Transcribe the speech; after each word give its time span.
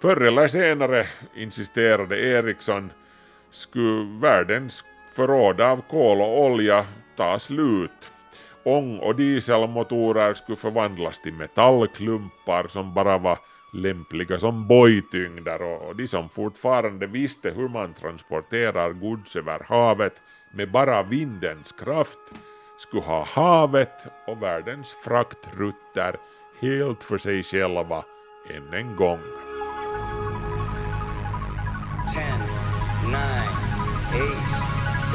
Förr 0.00 0.20
eller 0.22 0.48
senare, 0.48 1.06
insisterade 1.34 2.20
Ericsson, 2.20 2.92
skulle 3.50 4.20
världens 4.20 4.84
förråd 5.16 5.60
av 5.60 5.82
kol 5.90 6.20
och 6.20 6.44
olja 6.44 6.86
ta 7.16 7.38
slut. 7.38 8.12
Ång 8.64 8.98
och 8.98 9.16
dieselmotorer 9.16 10.34
skulle 10.34 10.56
förvandlas 10.56 11.20
till 11.20 11.34
metallklumpar 11.34 12.66
som 12.68 12.94
bara 12.94 13.18
var 13.18 13.38
lämpliga 13.72 14.38
som 14.38 14.68
bojtyngder 14.68 15.62
och 15.62 15.96
de 15.96 16.06
som 16.06 16.28
fortfarande 16.28 17.06
visste 17.06 17.50
hur 17.50 17.68
man 17.68 17.94
transporterar 17.94 18.92
gods 18.92 19.36
över 19.36 19.60
havet 19.68 20.22
med 20.54 20.70
bara 20.70 21.02
vindens 21.02 21.72
kraft 21.72 22.18
skulle 22.78 23.02
ha 23.02 23.24
havet 23.24 24.06
och 24.26 24.42
världens 24.42 24.96
fraktrutter 25.04 26.16
helt 26.60 27.04
för 27.04 27.18
sig 27.18 27.42
själva 27.42 28.04
än 28.54 28.74
en 28.74 28.96
gång. 28.96 29.49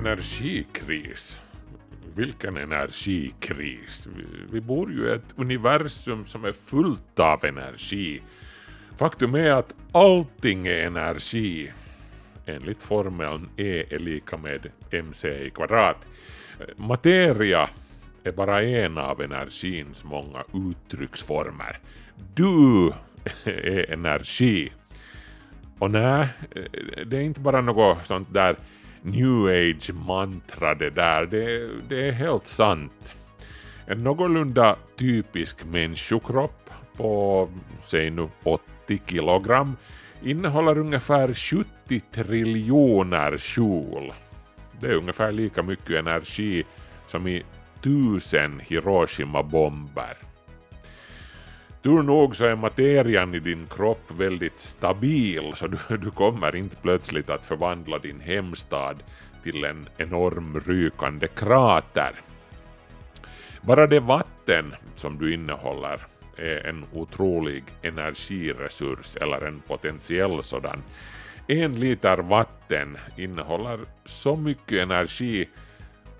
Energikris. 0.00 1.40
Vilken 2.14 2.56
energikris? 2.56 4.08
Vi, 4.52 4.60
bor 4.60 4.92
ju 4.92 5.08
i 5.08 5.12
ett 5.12 5.34
universum 5.36 6.26
som 6.26 6.44
är 6.44 6.52
fullt 6.52 7.18
av 7.18 7.44
energi. 7.44 8.22
Faktum 8.96 9.34
är 9.34 9.52
att 9.52 9.74
allting 9.92 10.66
är 10.66 10.86
energi. 10.86 11.72
Enligt 12.46 12.82
formeln 12.82 13.48
E 13.56 13.84
är 13.90 13.98
lika 13.98 14.36
med 14.36 14.66
mc 14.90 15.28
i 15.28 15.50
kvadrat. 15.50 16.08
Materia 16.76 17.70
är 18.24 18.32
bara 18.32 18.62
en 18.62 18.98
av 18.98 19.22
energins 19.22 20.04
många 20.04 20.44
uttrycksformer. 20.54 21.78
Du 22.34 22.92
är 23.44 23.92
energi. 23.92 24.72
Och 25.78 25.90
nej, 25.90 26.28
det 27.06 27.16
är 27.16 27.22
inte 27.22 27.40
bara 27.40 27.60
något 27.60 28.06
sånt 28.06 28.34
där 28.34 28.56
new 29.02 29.46
age 29.46 29.92
mantra 29.92 30.74
det 30.74 30.90
där, 30.90 31.26
det, 31.26 31.70
det 31.88 32.08
är 32.08 32.12
helt 32.12 32.46
sant. 32.46 33.14
En 33.86 33.98
någorlunda 33.98 34.76
typisk 34.96 35.64
människokropp 35.64 36.70
på, 36.96 37.48
säg 37.84 38.10
nu 38.10 38.28
80 38.42 39.00
kilogram 39.06 39.76
innehåller 40.22 40.78
ungefär 40.78 41.34
70 41.34 42.00
triljoner 42.12 43.40
joule. 43.56 44.14
Det 44.80 44.86
är 44.86 44.94
ungefär 44.94 45.30
lika 45.30 45.62
mycket 45.62 45.90
energi 45.90 46.64
som 47.06 47.26
i 47.26 47.42
tusen 47.82 48.60
Hiroshima-bomber. 48.60 50.29
Tur 51.82 52.02
nog 52.02 52.36
så 52.36 52.44
är 52.44 52.56
materian 52.56 53.34
i 53.34 53.40
din 53.40 53.66
kropp 53.66 54.10
väldigt 54.10 54.60
stabil 54.60 55.52
så 55.54 55.66
du, 55.66 55.78
du 55.96 56.10
kommer 56.10 56.56
inte 56.56 56.76
plötsligt 56.76 57.30
att 57.30 57.44
förvandla 57.44 57.98
din 57.98 58.20
hemstad 58.20 59.02
till 59.42 59.64
en 59.64 59.88
enorm 59.96 60.60
rykande 60.60 61.28
krater. 61.28 62.12
Bara 63.62 63.86
det 63.86 64.00
vatten 64.00 64.74
som 64.94 65.18
du 65.18 65.34
innehåller 65.34 66.00
är 66.36 66.66
en 66.66 66.84
otrolig 66.92 67.64
energiresurs 67.82 69.16
eller 69.16 69.46
en 69.46 69.60
potentiell 69.60 70.42
sådan. 70.42 70.82
En 71.46 71.72
liter 71.72 72.16
vatten 72.16 72.98
innehåller 73.16 73.80
så 74.04 74.36
mycket 74.36 74.82
energi 74.82 75.48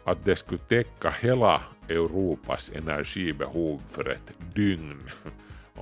att 0.05 0.25
det 0.25 0.37
skulle 0.37 0.61
täcka 0.61 1.15
hela 1.21 1.61
Europas 1.89 2.71
energibehov 2.75 3.83
för 3.89 4.11
ett 4.11 4.33
dygn. 4.55 5.11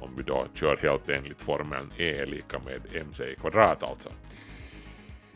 Om 0.00 0.16
vi 0.16 0.22
då 0.22 0.46
kör 0.54 0.76
helt 0.76 1.08
enligt 1.08 1.40
formeln 1.40 1.92
E 1.96 2.18
är 2.18 2.26
lika 2.26 2.58
med 2.58 3.02
mc 3.02 3.24
i 3.24 3.34
kvadrat 3.34 3.82
alltså. 3.82 4.08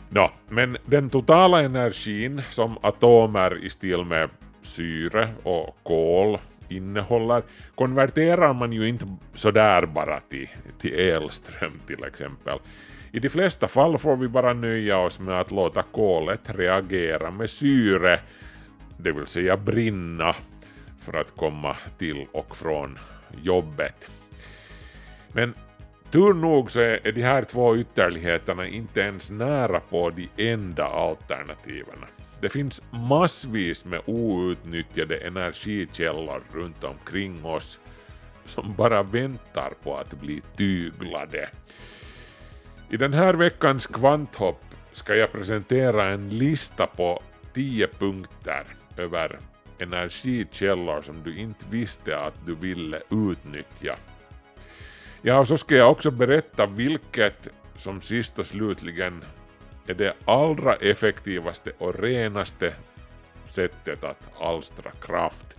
Nå, 0.09 0.31
men 0.49 0.77
den 0.87 1.11
totala 1.11 1.61
energin 1.61 2.43
som 2.51 2.79
atomer 2.83 3.65
i 3.65 3.71
stil 3.71 4.05
med 4.05 4.31
syre 4.63 5.35
och 5.43 5.77
kol 5.83 6.39
innehåller 6.69 7.43
konverterar 7.75 8.53
man 8.55 8.73
ju 8.73 8.89
inte 8.89 9.07
sådär 9.35 9.87
bara 9.87 10.21
till, 10.21 10.49
till 10.79 10.95
elström 10.95 11.81
till 11.87 12.05
exempel. 12.05 12.59
I 13.13 13.21
de 13.21 13.29
flesta 13.29 13.69
fall 13.69 13.99
får 13.99 14.17
vi 14.17 14.29
bara 14.29 14.53
nöja 14.53 14.99
oss 14.99 15.21
med 15.21 15.41
att 15.41 15.51
låta 15.51 15.83
kolet 15.83 16.41
reagera 16.57 17.31
med 17.31 17.51
syre, 17.51 18.21
det 18.97 19.13
vill 19.13 19.27
säga 19.27 19.57
brinna, 19.57 20.35
för 20.99 21.21
att 21.21 21.37
komma 21.37 21.77
till 21.99 22.27
och 22.33 22.57
från 22.57 22.99
jobbet. 23.43 24.11
Men 25.33 25.55
tur 26.11 26.35
nog 26.35 26.71
så 26.71 26.81
är 26.81 27.13
de 27.13 27.23
här 27.23 27.45
två 27.45 27.77
ytterligheterna 27.77 28.67
inte 28.67 29.01
ens 29.01 29.31
nära 29.31 29.81
på 29.81 30.11
de 30.11 30.53
enda 30.53 30.85
alternativen. 30.85 31.99
Det 32.41 32.49
finns 32.49 32.83
massvis 32.91 33.85
med 33.85 34.01
outnyttjade 34.07 35.17
energikällor 35.17 36.43
runt 36.53 36.85
omkring 36.85 37.45
oss 37.45 37.81
som 38.45 38.75
bara 38.75 39.03
väntar 39.03 39.73
på 39.83 39.97
att 39.97 40.21
bli 40.21 40.43
tyglade. 40.57 41.49
I 42.91 42.97
den 42.97 43.13
här 43.13 43.35
veckans 43.35 43.87
kvanthopp 43.87 44.65
ska 44.93 45.15
jag 45.15 45.33
presentera 45.33 46.11
en 46.11 46.29
lista 46.29 46.87
på 46.87 47.23
10 47.55 47.89
punkter 47.89 48.65
över 48.97 49.39
energikällor 49.79 51.03
som 51.03 51.23
du 51.23 51.37
inte 51.37 51.65
visste 51.71 52.19
att 52.19 52.47
du 52.47 52.55
ville 52.55 53.01
utnyttja. 53.11 53.97
Ja, 55.25 55.39
och 55.39 55.49
så 55.49 55.57
ska 55.57 55.77
jag 55.77 55.91
också 55.91 56.11
berätta 56.11 56.67
vilket 56.67 57.49
som 57.77 58.01
sist 58.01 58.39
och 58.39 58.47
slutligen 58.47 59.25
är 59.87 59.95
det 59.95 60.15
allra 60.25 60.75
effektivaste 60.75 61.73
och 61.79 61.99
renaste 62.01 62.75
sättet 63.47 64.05
att 64.05 64.31
alstra 64.41 64.91
kraft 64.91 65.59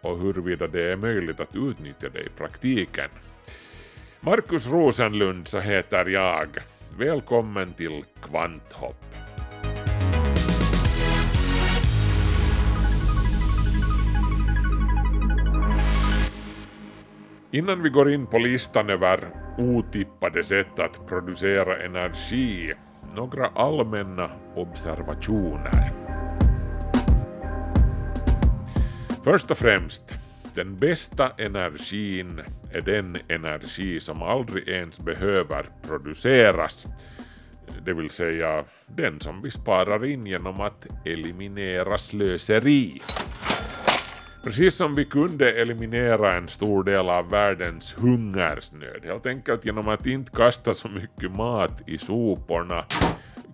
och 0.00 0.18
huruvida 0.18 0.66
det 0.66 0.92
är 0.92 0.96
möjligt 0.96 1.40
att 1.40 1.56
utnyttja 1.56 2.08
det 2.12 2.20
i 2.20 2.28
praktiken. 2.28 3.10
Markus 4.20 4.70
Rosenlund 4.70 5.48
så 5.48 5.60
heter 5.60 6.06
jag. 6.06 6.48
Välkommen 6.98 7.72
till 7.72 8.04
Kvanthopp. 8.22 9.23
Innan 17.54 17.82
vi 17.82 17.88
går 17.88 18.12
in 18.12 18.26
på 18.26 18.38
listan 18.38 18.90
över 18.90 19.28
otippade 19.58 20.44
sätt 20.44 20.78
att 20.78 21.06
producera 21.06 21.84
energi, 21.84 22.72
några 23.14 23.46
allmänna 23.46 24.30
observationer. 24.54 25.92
Först 29.24 29.50
och 29.50 29.58
främst, 29.58 30.02
den 30.54 30.76
bästa 30.76 31.30
energin 31.38 32.40
är 32.72 32.80
den 32.80 33.16
energi 33.28 34.00
som 34.00 34.22
aldrig 34.22 34.68
ens 34.68 35.00
behöver 35.00 35.66
produceras, 35.88 36.86
det 37.84 37.92
vill 37.92 38.10
säga 38.10 38.64
den 38.86 39.20
som 39.20 39.42
vi 39.42 39.50
sparar 39.50 40.04
in 40.04 40.26
genom 40.26 40.60
att 40.60 40.86
eliminera 41.04 41.98
slöseri. 41.98 43.02
Precis 44.44 44.74
som 44.74 44.94
vi 44.94 45.04
kunde 45.04 45.52
eliminera 45.52 46.36
en 46.36 46.48
stor 46.48 46.84
del 46.84 47.08
av 47.08 47.30
världens 47.30 47.94
hungersnöd, 47.98 49.04
helt 49.04 49.26
enkelt 49.26 49.64
genom 49.64 49.88
att 49.88 50.06
inte 50.06 50.30
kasta 50.30 50.74
så 50.74 50.88
mycket 50.88 51.36
mat 51.36 51.82
i 51.86 51.98
soporna, 51.98 52.84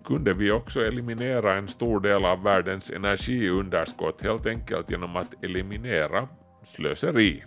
kunde 0.05 0.33
vi 0.33 0.51
också 0.51 0.85
eliminera 0.85 1.57
en 1.57 1.69
stor 1.69 2.01
del 2.01 2.25
av 2.25 2.43
världens 2.43 2.91
energiunderskott 2.91 4.23
helt 4.23 4.47
enkelt 4.47 4.91
genom 4.91 5.17
att 5.17 5.45
eliminera 5.45 6.29
slöseri. 6.65 7.45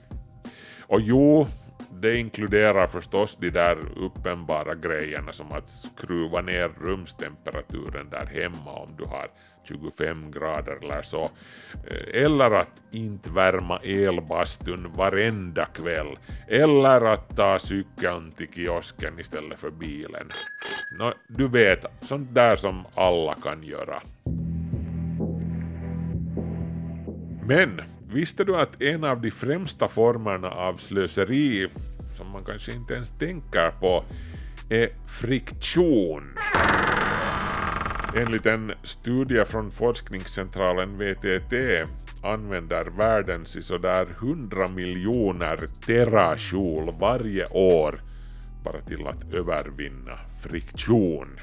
Och 0.82 1.02
jo, 1.02 1.48
det 1.92 2.18
inkluderar 2.18 2.88
förstås 2.88 3.38
de 3.40 3.50
där 3.50 3.78
uppenbara 3.96 4.76
grejerna 4.76 5.34
som 5.34 5.52
att 5.52 5.70
skruva 5.70 6.42
ner 6.42 6.72
rumstemperaturen 6.82 8.10
där 8.10 8.26
hemma 8.26 8.72
om 8.72 8.90
du 8.98 9.04
har 9.04 9.28
25 9.64 10.32
grader 10.32 10.78
eller 10.82 11.02
så. 11.02 11.30
Eh, 11.88 12.24
eller 12.24 12.52
att 12.52 12.82
inte 12.92 13.30
värma 13.30 13.78
elbastun 13.78 14.94
varenda 14.96 15.66
kväll. 15.66 16.18
Eller 16.48 17.02
att 17.02 17.36
ta 17.36 17.60
cykeln 17.60 18.32
till 18.32 18.54
kiosken 18.54 19.20
istället 19.20 19.60
för 19.60 19.72
bilen. 19.72 20.28
Nå, 21.00 21.14
du 21.28 21.48
vet, 21.48 21.86
sånt 22.02 22.36
där 22.36 22.56
som 22.56 22.86
alla 22.96 23.36
kan 23.36 23.64
göra. 23.64 24.02
Men 27.46 27.82
visste 28.14 28.44
du 28.44 28.56
att 28.56 28.82
en 28.82 29.04
av 29.04 29.22
de 29.22 29.32
främsta 29.32 29.88
formerna 29.88 30.50
av 30.50 30.78
slöseri, 30.78 31.68
som 32.18 32.32
man 32.32 32.44
kanske 32.44 32.72
inte 32.74 32.94
ens 32.94 33.12
tänker 33.12 33.72
på, 33.72 34.04
är 34.70 34.90
friktion? 35.08 36.24
Enligt 38.18 38.46
en 38.46 38.74
studie 38.84 39.46
från 39.46 39.72
forskningscentralen 39.72 40.92
VTT 40.92 41.54
använder 42.24 42.86
världen 42.86 43.46
sådär 43.46 44.08
100 44.22 44.68
miljoner 44.68 45.60
terajoule 45.86 46.94
varje 47.00 47.46
år 47.46 48.02
bara 48.64 48.82
till 48.82 49.08
att 49.08 49.34
övervinna 49.34 50.18
friktion. 50.44 51.40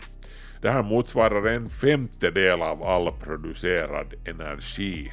Det 0.62 0.70
här 0.70 0.82
motsvarar 0.82 1.46
en 1.48 1.68
femtedel 1.68 2.62
av 2.62 2.82
all 2.82 3.12
producerad 3.12 4.14
energi. 4.26 5.12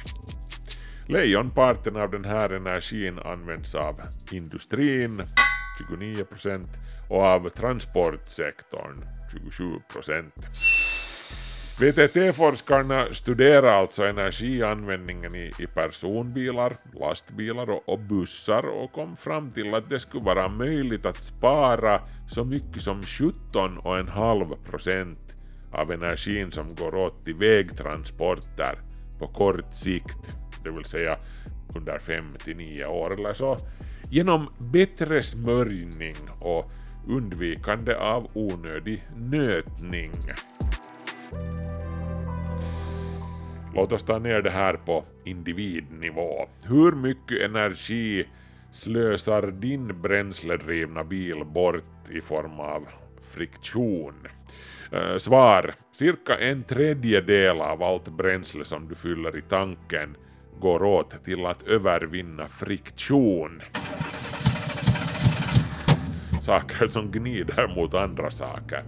Lejonparten 1.08 1.96
av 1.96 2.10
den 2.10 2.24
här 2.24 2.50
energin 2.50 3.18
används 3.24 3.74
av 3.74 4.00
industrin, 4.32 5.22
29%, 5.90 6.64
och 7.08 7.22
av 7.22 7.48
transportsektorn, 7.48 8.96
27%. 9.94 10.32
VTT-forskarna 11.80 13.06
studerar 13.12 13.72
alltså 13.72 14.04
energianvändningen 14.04 15.34
i, 15.34 15.52
i 15.58 15.66
personbilar, 15.66 16.76
lastbilar 17.00 17.70
och, 17.70 17.88
och 17.88 17.98
bussar 17.98 18.62
och 18.62 18.92
kom 18.92 19.16
fram 19.16 19.50
till 19.50 19.74
att 19.74 19.90
det 19.90 20.00
skulle 20.00 20.24
vara 20.24 20.48
möjligt 20.48 21.06
att 21.06 21.24
spara 21.24 22.00
så 22.28 22.44
mycket 22.44 22.82
som 22.82 23.02
17,5 23.02 24.70
procent 24.70 25.36
av 25.72 25.92
energin 25.92 26.50
som 26.50 26.74
går 26.74 26.94
åt 26.94 27.24
till 27.24 27.34
vägtransporter 27.34 28.78
på 29.18 29.26
kort 29.26 29.74
sikt, 29.74 30.36
det 30.68 30.76
vill 30.76 30.84
säga 30.84 31.16
under 31.76 31.98
5-9 31.98 32.86
år 32.86 33.12
eller 33.12 33.32
så, 33.32 33.56
genom 34.10 34.48
bättre 34.58 35.22
smörjning 35.22 36.16
och 36.40 36.70
undvikande 37.08 37.94
av 37.94 38.26
onödig 38.34 39.02
nötning. 39.16 40.12
Låt 43.74 43.92
oss 43.92 44.02
ta 44.02 44.18
ner 44.18 44.42
det 44.42 44.50
här 44.50 44.74
på 44.74 45.04
individnivå. 45.24 46.48
Hur 46.62 46.92
mycket 46.92 47.42
energi 47.42 48.28
slösar 48.70 49.42
din 49.42 50.02
bränsledrivna 50.02 51.04
bil 51.04 51.44
bort 51.44 52.10
i 52.10 52.20
form 52.20 52.60
av 52.60 52.88
friktion? 53.34 54.14
Eh, 54.92 55.16
svar. 55.16 55.74
Cirka 55.92 56.38
en 56.38 56.62
tredjedel 56.62 57.60
av 57.60 57.82
allt 57.82 58.08
bränsle 58.08 58.64
som 58.64 58.88
du 58.88 58.94
fyller 58.94 59.36
i 59.36 59.42
tanken 59.42 60.16
går 60.60 60.82
åt 60.82 61.24
till 61.24 61.46
att 61.46 61.62
övervinna 61.62 62.48
friktion. 62.48 63.62
Saker 66.42 66.88
som 66.88 67.10
gnider 67.10 67.74
mot 67.76 67.94
andra 67.94 68.30
saker. 68.30 68.82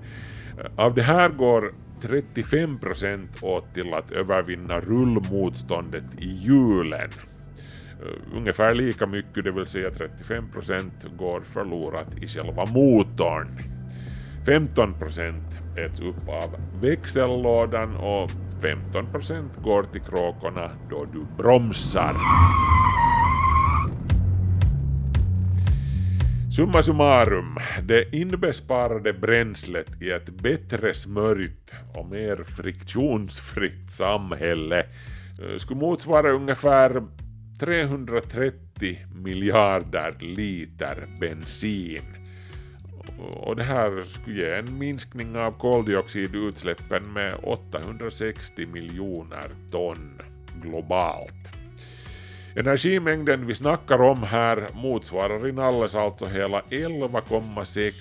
Av 0.76 0.94
det 0.94 1.02
här 1.02 1.28
går 1.28 1.72
35% 2.00 3.44
åt 3.44 3.74
till 3.74 3.94
att 3.94 4.10
övervinna 4.10 4.80
rullmotståndet 4.80 6.04
i 6.18 6.28
hjulen. 6.28 7.10
Eh, 8.02 8.36
ungefär 8.36 8.74
lika 8.74 9.06
mycket, 9.06 9.44
det 9.44 9.50
vill 9.50 9.66
säga 9.66 9.90
35% 9.90 10.90
går 11.16 11.40
förlorat 11.40 12.22
i 12.22 12.28
själva 12.28 12.66
motorn. 12.66 13.58
15% 14.46 15.34
äts 15.76 16.00
upp 16.00 16.28
av 16.28 16.56
växellådan 16.80 17.96
och 17.96 18.30
15% 18.60 19.62
går 19.62 19.82
till 19.82 20.00
kråkorna 20.00 20.70
då 20.90 21.04
du 21.12 21.26
bromsar. 21.36 22.16
Summa 26.56 26.82
summarum, 26.82 27.56
det 27.82 28.14
inbesparade 28.14 29.12
bränslet 29.12 30.02
i 30.02 30.10
ett 30.10 30.30
bättre 30.30 30.94
smörjt 30.94 31.74
och 31.94 32.06
mer 32.06 32.44
friktionsfritt 32.44 33.90
samhälle 33.90 34.78
eh, 34.78 35.56
skulle 35.58 35.80
motsvara 35.80 36.30
ungefär 36.30 37.02
330 37.60 38.98
miljarder 39.14 40.16
liter 40.20 41.08
bensin. 41.20 42.19
Och 43.36 43.56
det 43.56 43.62
här 43.62 44.04
skulle 44.04 44.40
ge 44.40 44.50
en 44.50 44.78
minskning 44.78 45.36
av 45.36 45.50
koldioxidutsläppen 45.50 47.12
med 47.12 47.34
860 47.42 48.66
miljoner 48.66 49.50
ton 49.70 50.20
globalt. 50.62 51.60
Energimängden 52.56 53.46
vi 53.46 53.54
snackar 53.54 54.02
om 54.02 54.22
här 54.22 54.68
motsvarar 54.74 55.48
inalles 55.48 55.94
alltså 55.94 56.26
hela 56.26 56.60
11,6 56.60 57.92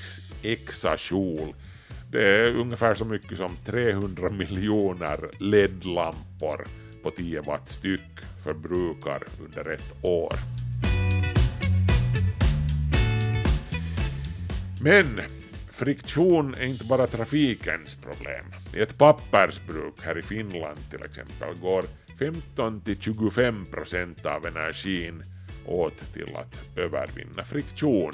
exajoule. 0.44 1.54
Det 2.12 2.28
är 2.28 2.56
ungefär 2.56 2.94
så 2.94 3.06
mycket 3.06 3.38
som 3.38 3.51
300 3.66 4.30
miljoner 4.30 5.30
LED-lampor 5.40 6.66
på 7.04 7.12
10 7.12 7.42
watt 7.42 7.69
styck 7.69 8.19
förbrukar 8.44 9.24
under 9.46 9.72
ett 9.72 9.94
år. 10.01 10.34
Men 14.81 15.21
friktion 15.71 16.53
är 16.53 16.65
inte 16.65 16.85
bara 16.85 17.07
trafikens 17.07 17.95
problem. 17.95 18.45
I 18.75 18.79
ett 18.79 18.97
pappersbruk 18.97 19.93
här 20.01 20.17
i 20.17 20.21
Finland 20.21 20.77
till 20.89 21.03
exempel 21.03 21.55
går 21.61 21.85
15-25 22.19 23.71
procent 23.71 24.25
av 24.25 24.45
energin 24.45 25.23
åt 25.65 26.13
till 26.13 26.35
att 26.35 26.77
övervinna 26.77 27.43
friktion. 27.43 28.13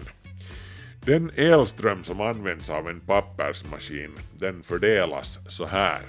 Den 1.05 1.31
elström 1.35 2.03
som 2.03 2.21
används 2.21 2.69
av 2.69 2.89
en 2.89 2.99
pappersmaskin 2.99 4.11
den 4.39 4.63
fördelas 4.63 5.39
så 5.47 5.65
här. 5.65 6.01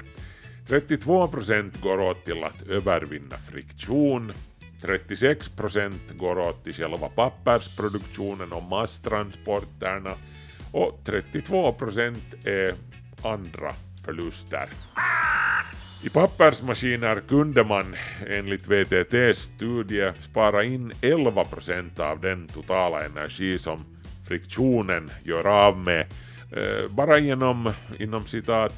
32 0.69 1.29
procent 1.29 1.81
går 1.83 2.01
åt 2.01 2.25
till 2.25 2.45
att 2.45 2.63
övervinna 2.69 3.37
friktion, 3.51 4.33
36 4.83 5.49
procent 5.49 6.13
går 6.19 6.39
åt 6.39 6.65
till 6.65 6.75
själva 6.75 7.09
pappersproduktionen 7.09 8.53
och 8.53 8.63
masstransporterna 8.63 10.15
och 10.73 11.01
32 11.05 11.73
procent 11.73 12.35
är 12.45 12.75
andra 13.23 13.73
förluster. 14.05 14.69
I 16.05 16.09
pappersmaskiner 16.09 17.21
kunde 17.29 17.65
man 17.65 17.97
enligt 18.27 18.67
VTTs 18.67 19.39
studie 19.39 20.13
spara 20.21 20.65
in 20.65 20.93
11 21.01 21.45
procent 21.45 22.01
av 22.01 22.21
den 22.21 22.49
totala 22.49 23.05
energi 23.05 23.59
som 23.59 23.85
friktionen 24.29 25.11
gör 25.25 25.47
av 25.47 25.79
med 25.79 26.01
eh, 26.53 26.91
bara 26.91 27.19
genom, 27.19 27.73
inom 27.99 28.25
citat, 28.25 28.75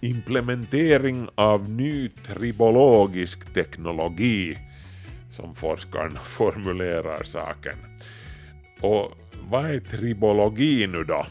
implementering 0.00 1.28
av 1.34 1.70
ny 1.70 2.08
tribologisk 2.08 3.54
teknologi, 3.54 4.58
som 5.30 5.54
forskarna 5.54 6.20
formulerar 6.24 7.22
saken. 7.22 7.76
Och 8.80 9.12
vad 9.48 9.70
är 9.70 9.80
tribologi 9.80 10.86
nu 10.86 11.04
då? 11.04 11.26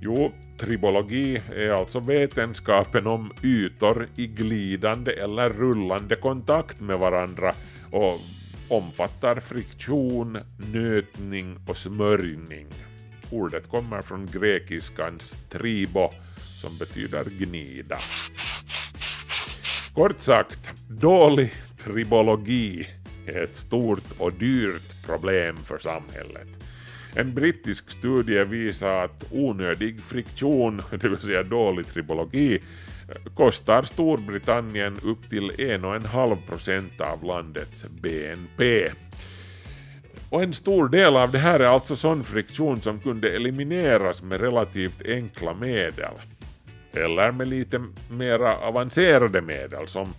Jo, 0.00 0.32
tribologi 0.58 1.42
är 1.56 1.70
alltså 1.70 2.00
vetenskapen 2.00 3.06
om 3.06 3.32
ytor 3.42 4.08
i 4.16 4.26
glidande 4.26 5.12
eller 5.12 5.50
rullande 5.50 6.16
kontakt 6.16 6.80
med 6.80 6.98
varandra 6.98 7.54
och 7.90 8.20
omfattar 8.68 9.40
friktion, 9.40 10.38
nötning 10.72 11.56
och 11.68 11.76
smörjning. 11.76 12.66
Ordet 13.30 13.68
kommer 13.68 14.02
från 14.02 14.26
grekiskans 14.26 15.36
tribo 15.50 16.10
som 16.60 16.78
betyder 16.78 17.24
gnida. 17.24 17.98
Kort 19.94 20.20
sagt, 20.20 20.72
dålig 20.88 21.52
tribologi 21.84 22.88
är 23.26 23.42
ett 23.42 23.56
stort 23.56 24.04
och 24.18 24.32
dyrt 24.32 25.06
problem 25.06 25.56
för 25.56 25.78
samhället. 25.78 26.63
En 27.16 27.34
brittisk 27.34 27.90
studie 27.90 28.44
visar 28.44 29.04
att 29.04 29.24
onödig 29.30 30.02
friktion, 30.02 30.82
det 30.90 31.08
vill 31.08 31.18
säga 31.18 31.42
dålig 31.42 31.86
tribologi, 31.86 32.60
kostar 33.34 33.82
Storbritannien 33.82 34.96
upp 35.02 35.30
till 35.30 35.50
1,5 35.50 36.46
procent 36.46 37.00
av 37.00 37.24
landets 37.24 37.86
BNP. 38.02 38.90
Och 40.30 40.42
en 40.42 40.54
stor 40.54 40.88
del 40.88 41.16
av 41.16 41.30
det 41.30 41.38
här 41.38 41.60
är 41.60 41.66
alltså 41.66 41.96
sån 41.96 42.24
friktion 42.24 42.80
som 42.80 43.00
kunde 43.00 43.30
elimineras 43.30 44.22
med 44.22 44.40
relativt 44.40 45.02
enkla 45.06 45.54
medel. 45.54 46.14
Eller 46.92 47.32
med 47.32 47.48
lite 47.48 47.84
mera 48.10 48.56
avancerade 48.56 49.40
medel 49.40 49.88
som, 49.88 50.14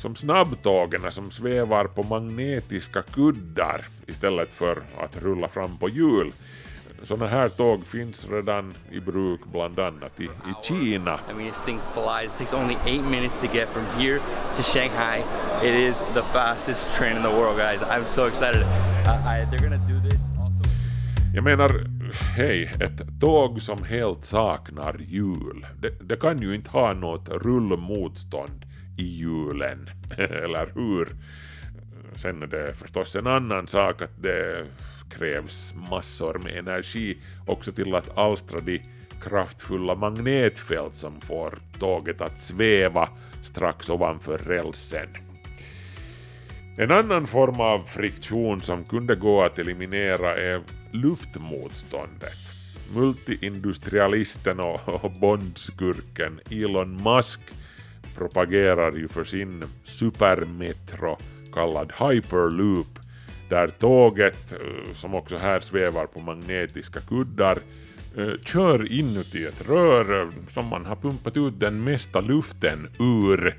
som 0.00 0.14
snabbtågen 0.14 1.12
som 1.12 1.30
svävar 1.30 1.84
på 1.84 2.02
magnetiska 2.02 3.02
kuddar 3.02 3.84
istället 4.06 4.52
för 4.52 4.82
att 4.98 5.22
rulla 5.22 5.48
fram 5.48 5.76
på 5.76 5.88
hjul. 5.88 6.32
Sådana 7.02 7.26
här 7.26 7.48
tåg 7.48 7.86
finns 7.86 8.28
redan 8.30 8.74
i 8.90 9.00
bruk 9.00 9.40
bland 9.52 9.78
annat 9.78 10.20
i, 10.20 10.24
i 10.24 10.28
Kina. 10.62 11.20
I 11.30 11.34
mean, 11.34 11.50
this 11.50 11.62
thing 11.62 11.80
flies. 11.94 12.32
It 12.32 12.38
takes 12.38 12.54
only 12.54 12.76
eight 12.86 13.04
minutes 13.04 13.36
to 13.36 13.46
get 13.54 13.68
from 13.68 13.84
here 13.98 14.20
to 14.56 14.62
Shanghai. 14.62 15.22
It 15.62 15.74
is 15.74 15.98
the 16.14 16.22
fastest 16.22 16.92
train 16.92 17.16
in 17.16 17.22
the 17.22 17.30
world, 17.30 17.58
guys. 17.58 17.82
I'm 17.82 18.06
so 18.06 18.26
excited. 18.26 18.62
I, 19.06 19.42
I, 19.42 19.46
they're 19.50 19.62
gonna 19.62 19.86
do 19.88 20.10
this 20.10 20.22
also. 20.38 20.62
Jag 21.34 21.44
menar, 21.44 21.86
hej, 22.36 22.72
ett 22.80 23.20
tåg 23.20 23.62
som 23.62 23.84
helt 23.84 24.24
saknar 24.24 24.96
hjul, 25.08 25.66
det, 25.78 26.08
det 26.08 26.16
kan 26.16 26.42
ju 26.42 26.54
inte 26.54 26.70
ha 26.70 26.92
något 26.94 27.28
rullmotstånd 27.28 28.64
i 29.00 29.16
hjulen, 29.16 29.90
eller 30.18 30.72
hur? 30.74 31.08
Sen 32.14 32.42
är 32.42 32.46
det 32.46 32.74
förstås 32.74 33.16
en 33.16 33.26
annan 33.26 33.66
sak 33.66 34.02
att 34.02 34.22
det 34.22 34.66
krävs 35.10 35.74
massor 35.90 36.40
med 36.44 36.58
energi 36.58 37.18
också 37.46 37.72
till 37.72 37.94
att 37.94 38.18
alstra 38.18 38.60
de 38.60 38.82
kraftfulla 39.22 39.94
magnetfält 39.94 40.94
som 40.94 41.20
får 41.20 41.58
tåget 41.78 42.20
att 42.20 42.40
sväva 42.40 43.08
strax 43.42 43.90
ovanför 43.90 44.38
rälsen. 44.38 45.08
En 46.76 46.90
annan 46.90 47.26
form 47.26 47.60
av 47.60 47.80
friktion 47.80 48.60
som 48.60 48.84
kunde 48.84 49.14
gå 49.14 49.42
att 49.42 49.58
eliminera 49.58 50.36
är 50.36 50.62
luftmotståndet. 50.90 52.38
Multiindustrialisten 52.94 54.60
och 54.60 55.04
och 55.04 55.10
bondskurken 55.10 56.40
Elon 56.50 57.02
Musk 57.02 57.40
propagerar 58.16 58.92
ju 58.92 59.08
för 59.08 59.24
sin 59.24 59.64
supermetro 59.84 61.18
kallad 61.52 61.92
Hyperloop 61.98 62.98
där 63.48 63.68
tåget, 63.68 64.52
eh, 64.52 64.92
som 64.94 65.14
också 65.14 65.36
här 65.36 65.60
svävar 65.60 66.06
på 66.06 66.20
magnetiska 66.20 67.00
kuddar, 67.00 67.58
eh, 68.16 68.32
kör 68.44 68.92
inuti 68.92 69.44
ett 69.44 69.68
rör 69.68 70.20
eh, 70.20 70.28
som 70.48 70.66
man 70.66 70.86
har 70.86 70.96
pumpat 70.96 71.36
ut 71.36 71.60
den 71.60 71.84
mesta 71.84 72.20
luften 72.20 72.88
ur. 72.98 73.56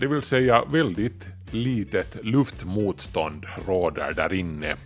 Det 0.00 0.06
vill 0.06 0.22
säga 0.22 0.64
väldigt 0.64 1.26
litet 1.50 2.24
luftmotstånd 2.24 3.46
råder 3.66 4.12
där 4.12 4.32
inne. 4.32 4.76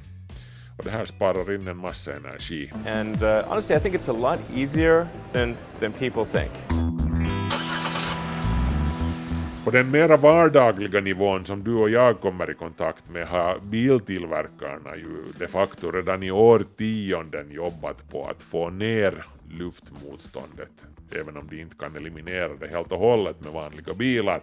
Och 0.79 0.85
det 0.85 0.91
här 0.91 1.07
sparar 1.07 1.55
in 1.55 1.69
en 1.69 1.77
massa 1.77 2.13
energi. 2.13 2.73
And 2.87 3.23
uh, 3.23 3.43
honestly, 3.49 3.77
I 3.77 3.81
think 3.81 3.95
it's 3.95 4.11
a 4.11 4.33
lot 4.33 4.59
easier 4.59 5.07
than, 5.33 5.57
than 5.81 5.93
people 5.93 6.25
think. 6.25 6.51
På 9.69 9.73
den 9.73 9.91
mera 9.91 10.17
vardagliga 10.17 11.01
nivån 11.01 11.45
som 11.45 11.65
du 11.65 11.75
och 11.75 11.91
jag 11.91 12.21
kommer 12.21 12.51
i 12.51 12.55
kontakt 12.55 13.11
med 13.11 13.27
har 13.27 13.59
biltillverkarna 13.61 14.97
ju 14.97 15.33
de 15.39 15.49
facto 15.49 15.91
redan 15.91 16.23
i 16.23 16.31
årtionden 16.31 17.51
jobbat 17.51 18.11
på 18.11 18.27
att 18.27 18.43
få 18.43 18.71
ner 18.71 19.25
luftmotståndet, 19.51 20.71
även 21.21 21.37
om 21.37 21.49
de 21.51 21.61
inte 21.61 21.77
kan 21.77 21.97
eliminera 21.97 22.55
det 22.61 22.69
helt 22.69 22.93
och 22.93 22.99
hållet 22.99 23.41
med 23.41 23.53
vanliga 23.53 23.95
bilar. 23.95 24.41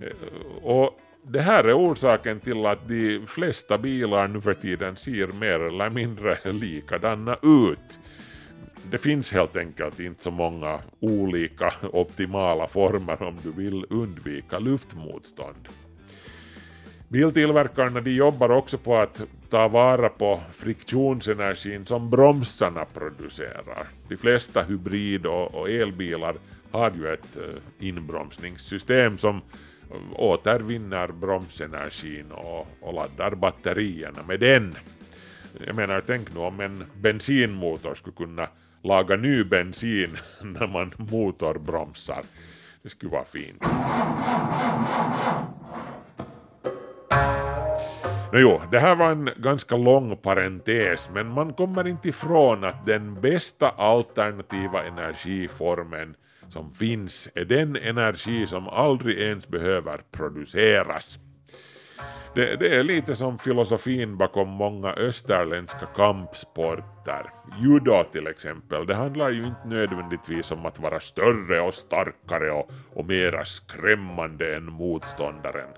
Eh, 0.00 0.62
och 0.62 1.00
det 1.22 1.40
här 1.40 1.64
är 1.64 1.78
orsaken 1.78 2.40
till 2.40 2.66
att 2.66 2.88
de 2.88 3.26
flesta 3.26 3.78
bilar 3.78 4.28
nu 4.28 4.40
för 4.40 4.54
tiden 4.54 4.96
ser 4.96 5.26
mer 5.26 5.60
eller 5.60 5.90
mindre 5.90 6.38
likadana 6.52 7.36
ut. 7.42 7.98
Det 8.90 8.98
finns 8.98 9.32
helt 9.32 9.56
enkelt 9.56 10.00
inte 10.00 10.22
så 10.22 10.30
många 10.30 10.80
olika 11.00 11.72
optimala 11.92 12.68
former 12.68 13.22
om 13.22 13.36
du 13.42 13.52
vill 13.52 13.86
undvika 13.90 14.58
luftmotstånd. 14.58 15.68
Biltillverkarna 17.08 18.00
de 18.00 18.10
jobbar 18.10 18.50
också 18.50 18.78
på 18.78 18.96
att 18.96 19.22
ta 19.50 19.68
vara 19.68 20.08
på 20.08 20.40
friktionsenergin 20.52 21.86
som 21.86 22.10
bromsarna 22.10 22.84
producerar. 22.84 23.86
De 24.08 24.16
flesta 24.16 24.62
hybrid 24.62 25.26
och, 25.26 25.70
elbilar 25.70 26.34
har 26.70 26.92
ju 26.96 27.12
ett 27.12 27.36
eh, 27.36 27.86
inbromsningssystem 27.88 29.18
som 29.18 29.36
eh, 29.36 30.20
återvinner 30.20 31.08
bromsenergin 31.08 32.32
och, 32.32 32.68
och 32.80 32.94
laddar 32.94 33.34
batterierna 33.34 34.22
med 34.28 34.40
den. 34.40 34.74
Jag 35.66 35.76
menar, 35.76 36.02
tänk 36.06 36.34
nu 36.34 36.40
om 36.40 36.60
en 36.60 36.84
bensinmotor 37.00 37.94
skulle 37.94 38.16
kunna 38.16 38.48
laga 38.84 39.16
ny 39.16 39.44
bensin 39.44 40.18
när 40.40 40.66
man 40.66 40.92
motorbromsar. 40.96 42.22
Det 42.82 42.88
skulle 42.88 43.12
vara 43.12 43.24
fint. 43.24 43.64
Nåjo, 48.32 48.60
det 48.70 48.78
här 48.78 48.96
var 48.96 49.10
en 49.10 49.30
ganska 49.36 49.76
lång 49.76 50.16
parentes, 50.16 51.10
men 51.14 51.28
man 51.28 51.52
kommer 51.52 51.86
inte 51.88 52.08
ifrån 52.08 52.64
att 52.64 52.86
den 52.86 53.20
bästa 53.20 53.68
alternativa 53.68 54.84
energiformen 54.84 56.16
som 56.48 56.74
finns 56.74 57.28
är 57.34 57.44
den 57.44 57.76
energi 57.76 58.46
som 58.46 58.68
aldrig 58.68 59.18
ens 59.18 59.48
behöver 59.48 60.00
produceras. 60.10 61.18
Det, 62.34 62.56
det 62.56 62.74
är 62.74 62.82
lite 62.82 63.16
som 63.16 63.38
filosofin 63.38 64.16
bakom 64.16 64.48
många 64.48 64.88
österländska 64.92 65.86
kampsporter. 65.86 67.30
Judo 67.62 68.04
till 68.12 68.26
exempel, 68.26 68.86
det 68.86 68.94
handlar 68.94 69.30
ju 69.30 69.42
inte 69.42 69.68
nödvändigtvis 69.68 70.50
om 70.50 70.66
att 70.66 70.80
vara 70.80 71.00
större 71.00 71.60
och 71.60 71.74
starkare 71.74 72.50
och, 72.50 72.70
och 72.94 73.06
mera 73.06 73.44
skrämmande 73.44 74.56
än 74.56 74.64
motståndaren. 74.64 75.68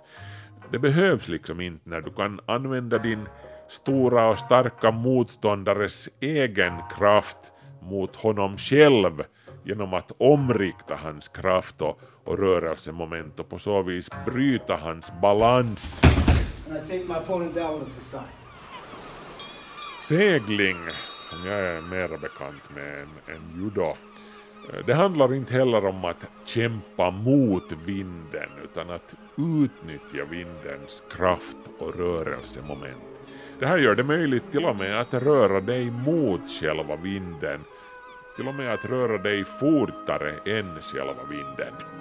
Det 0.71 0.79
behövs 0.79 1.29
liksom 1.29 1.61
inte 1.61 1.89
när 1.91 2.01
du 2.01 2.11
kan 2.11 2.41
använda 2.47 2.99
din 2.99 3.29
stora 3.69 4.29
och 4.29 4.39
starka 4.39 4.91
motståndares 4.91 6.09
egen 6.21 6.73
kraft 6.99 7.53
mot 7.83 8.17
honom 8.17 8.57
själv 8.57 9.23
genom 9.65 9.95
att 9.95 10.13
omrikta 10.19 10.95
hans 10.95 11.29
kraft 11.29 11.83
och, 11.83 12.01
och 12.25 12.39
rörelsemoment 12.39 13.41
och 13.41 13.49
på 13.49 13.59
så 13.59 13.83
vis 13.83 14.11
bryta 14.27 14.77
hans 14.77 15.13
balans. 15.23 16.01
And 16.77 16.85
I 16.85 16.89
take 16.89 17.09
my 17.09 17.17
opponent 17.17 17.55
down 17.55 17.79
with 17.79 17.83
a 17.83 17.87
society. 17.87 18.33
Segling, 20.03 20.77
som 21.31 21.51
jag 21.51 21.61
är 21.61 21.81
mer 21.81 22.09
bekant 22.09 22.71
med 22.75 22.99
än, 23.03 23.37
än 23.37 23.63
judo, 23.63 23.97
eh, 24.73 24.87
det 24.87 24.95
handlar 24.95 25.35
inte 25.35 25.55
heller 25.55 25.87
om 25.87 26.05
att 26.05 26.27
kämpa 26.45 27.11
mot 27.11 27.73
vinden 27.73 28.49
utan 28.65 28.91
att 28.91 29.15
utnyttja 29.37 30.25
vindens 30.31 31.03
kraft 31.11 31.57
och 31.79 31.95
rörelsemoment. 31.95 33.21
Det 33.59 33.67
här 33.67 33.79
gör 33.79 33.95
det 33.95 34.05
möjligt 34.05 34.53
till 34.53 34.65
och 34.65 34.79
med 34.79 35.01
att 35.01 35.15
röra 35.15 35.61
dig 35.61 35.91
mot 35.91 36.51
själva 36.61 36.97
vinden, 36.97 37.61
till 38.37 38.49
och 38.49 38.55
med 38.55 38.75
att 38.75 38.85
röra 38.85 39.19
dig 39.19 39.45
fortare 39.45 40.59
än 40.59 40.81
själva 40.83 41.25
vinden. 41.31 41.96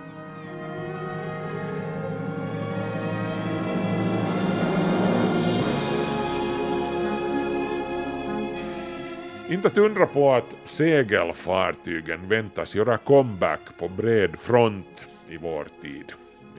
Inte 9.50 9.68
att 9.68 9.78
undra 9.78 10.06
på 10.06 10.34
att 10.34 10.56
segelfartygen 10.66 12.30
väntas 12.30 12.76
göra 12.76 12.98
comeback 12.98 13.60
på 13.80 13.88
bred 13.88 14.40
front 14.40 15.08
i 15.30 15.38
vår 15.38 15.68
tid. 15.82 16.14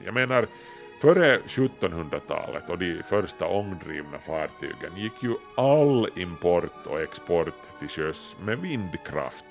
Jag 0.05 0.13
menar, 0.13 0.47
före 1.01 1.39
1700-talet 1.39 2.69
och 2.69 2.77
de 2.77 3.03
första 3.03 3.47
ångdrivna 3.47 4.17
fartygen 4.27 4.97
gick 4.97 5.23
ju 5.23 5.33
all 5.57 6.09
import 6.15 6.85
och 6.85 7.01
export 7.01 7.79
till 7.79 7.89
sjöss 7.89 8.35
med 8.45 8.59
vindkraft. 8.59 9.45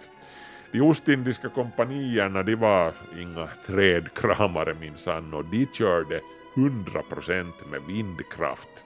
De 0.73 0.81
ostindiska 0.81 1.49
kompanierna 1.49 2.43
de 2.43 2.55
var 2.55 2.93
inga 3.19 3.49
trädkramare 3.66 4.75
minsann 4.75 5.35
och 5.35 5.45
de 5.45 5.66
körde 5.73 6.21
100% 6.55 7.52
med 7.71 7.81
vindkraft. 7.88 8.85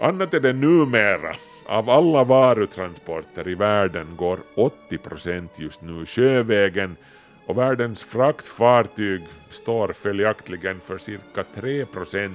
Annat 0.00 0.34
är 0.34 0.40
det 0.40 0.52
numera. 0.52 1.36
Av 1.66 1.90
alla 1.90 2.24
varutransporter 2.24 3.48
i 3.48 3.54
världen 3.54 4.06
går 4.16 4.38
80% 4.90 5.48
just 5.56 5.82
nu 5.82 6.06
sjövägen 6.06 6.96
och 7.46 7.58
världens 7.58 8.04
fraktfartyg 8.04 9.22
står 9.50 9.92
följaktligen 9.92 10.80
för 10.80 10.98
cirka 10.98 11.44
3% 11.54 12.30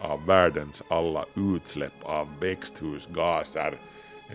av 0.00 0.26
världens 0.26 0.82
alla 0.88 1.24
utsläpp 1.54 1.92
av 2.02 2.28
växthusgaser 2.40 3.74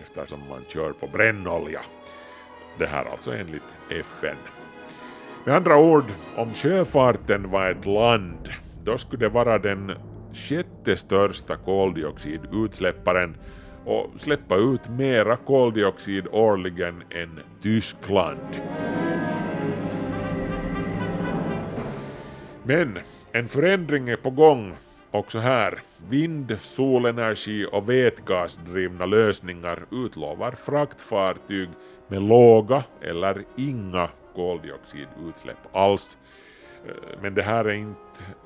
eftersom 0.02 0.48
man 0.48 0.64
kör 0.68 0.92
på 0.92 1.06
brännolja. 1.06 1.80
Det 2.78 2.86
här 2.86 3.04
alltså 3.04 3.32
enligt 3.32 3.76
FN. 3.90 4.36
Med 5.44 5.56
andra 5.56 5.76
ord, 5.76 6.04
om 6.36 6.54
sjöfarten 6.54 7.50
var 7.50 7.68
ett 7.68 7.86
land, 7.86 8.48
då 8.84 8.98
skulle 8.98 9.24
det 9.24 9.28
vara 9.28 9.58
den 9.58 9.92
sjätte 10.32 10.96
största 10.96 11.56
koldioxidutsläpparen 11.56 13.36
och 13.84 14.10
släppa 14.16 14.56
ut 14.56 14.88
mera 14.88 15.36
koldioxid 15.36 16.26
årligen 16.32 17.02
än 17.10 17.40
Tyskland. 17.62 18.40
Men 22.62 22.98
en 23.32 23.48
förändring 23.48 24.08
är 24.08 24.16
på 24.16 24.30
gång 24.30 24.72
också 25.10 25.38
här. 25.38 25.82
Vind, 26.08 26.58
solenergi 26.60 27.66
och 27.72 27.90
vätgasdrivna 27.90 29.06
lösningar 29.06 29.86
utlovar 29.90 30.52
fraktfartyg 30.52 31.68
med 32.08 32.22
låga 32.22 32.84
eller 33.00 33.44
inga 33.56 34.08
koldioxidutsläpp 34.34 35.76
alls. 35.76 36.18
Eh, 36.86 36.92
Men 37.22 37.34
det 37.34 37.42
här 37.42 37.64
är 37.64 37.72
inte 37.72 38.00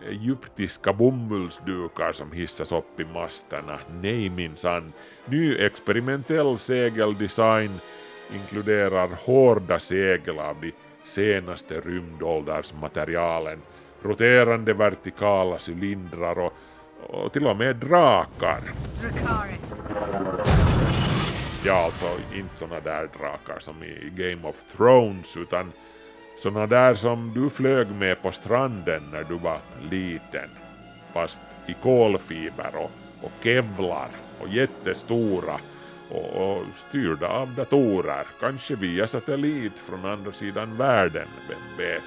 egyptiska 0.08 0.92
bomullsdukar 0.92 2.12
som 2.12 2.32
hissas 2.32 2.72
upp 2.72 3.00
i 3.00 3.04
masterna. 3.04 3.78
Nej 4.02 4.30
minsann. 4.30 4.92
Ny 5.24 5.58
experimentell 5.58 6.58
segeldesign 6.58 7.70
inkluderar 8.34 9.08
hårda 9.26 9.78
segel 9.78 10.38
av 10.38 10.56
de 10.60 10.72
senaste 11.02 11.80
rymdåldersmaterialen, 11.80 13.58
roterande 14.02 14.74
vertikala 14.74 15.58
cylindrar 15.68 16.38
och, 16.38 16.52
och 17.10 17.32
till 17.32 17.46
och 17.46 17.56
med 17.56 17.76
drakar. 17.76 18.60
Ja, 21.64 21.84
alltså 21.84 22.06
inte 22.34 22.56
såna 22.56 22.80
där 22.80 23.08
drakar 23.18 23.58
som 23.58 23.82
i 23.82 24.12
Game 24.16 24.48
of 24.48 24.56
Thrones 24.76 25.36
utan 25.36 25.72
såna 26.42 26.66
där 26.66 26.94
som 26.94 27.32
du 27.34 27.50
flög 27.50 27.90
med 27.90 28.22
på 28.22 28.32
stranden 28.32 29.02
när 29.12 29.24
du 29.24 29.34
var 29.34 29.60
liten. 29.90 30.50
Fast 31.12 31.40
i 31.66 31.74
kolfiber 31.82 32.70
och, 32.76 32.90
och 33.22 33.32
kevlar 33.42 34.08
och 34.40 34.48
jättestora 34.48 35.60
och, 36.10 36.56
och 36.56 36.64
styrda 36.74 37.28
av 37.28 37.54
datorer, 37.54 38.26
kanske 38.40 38.74
via 38.74 39.06
satellit 39.06 39.78
från 39.78 40.04
andra 40.04 40.32
sidan 40.32 40.76
världen, 40.76 41.28
vem 41.48 41.86
vet. 41.86 42.02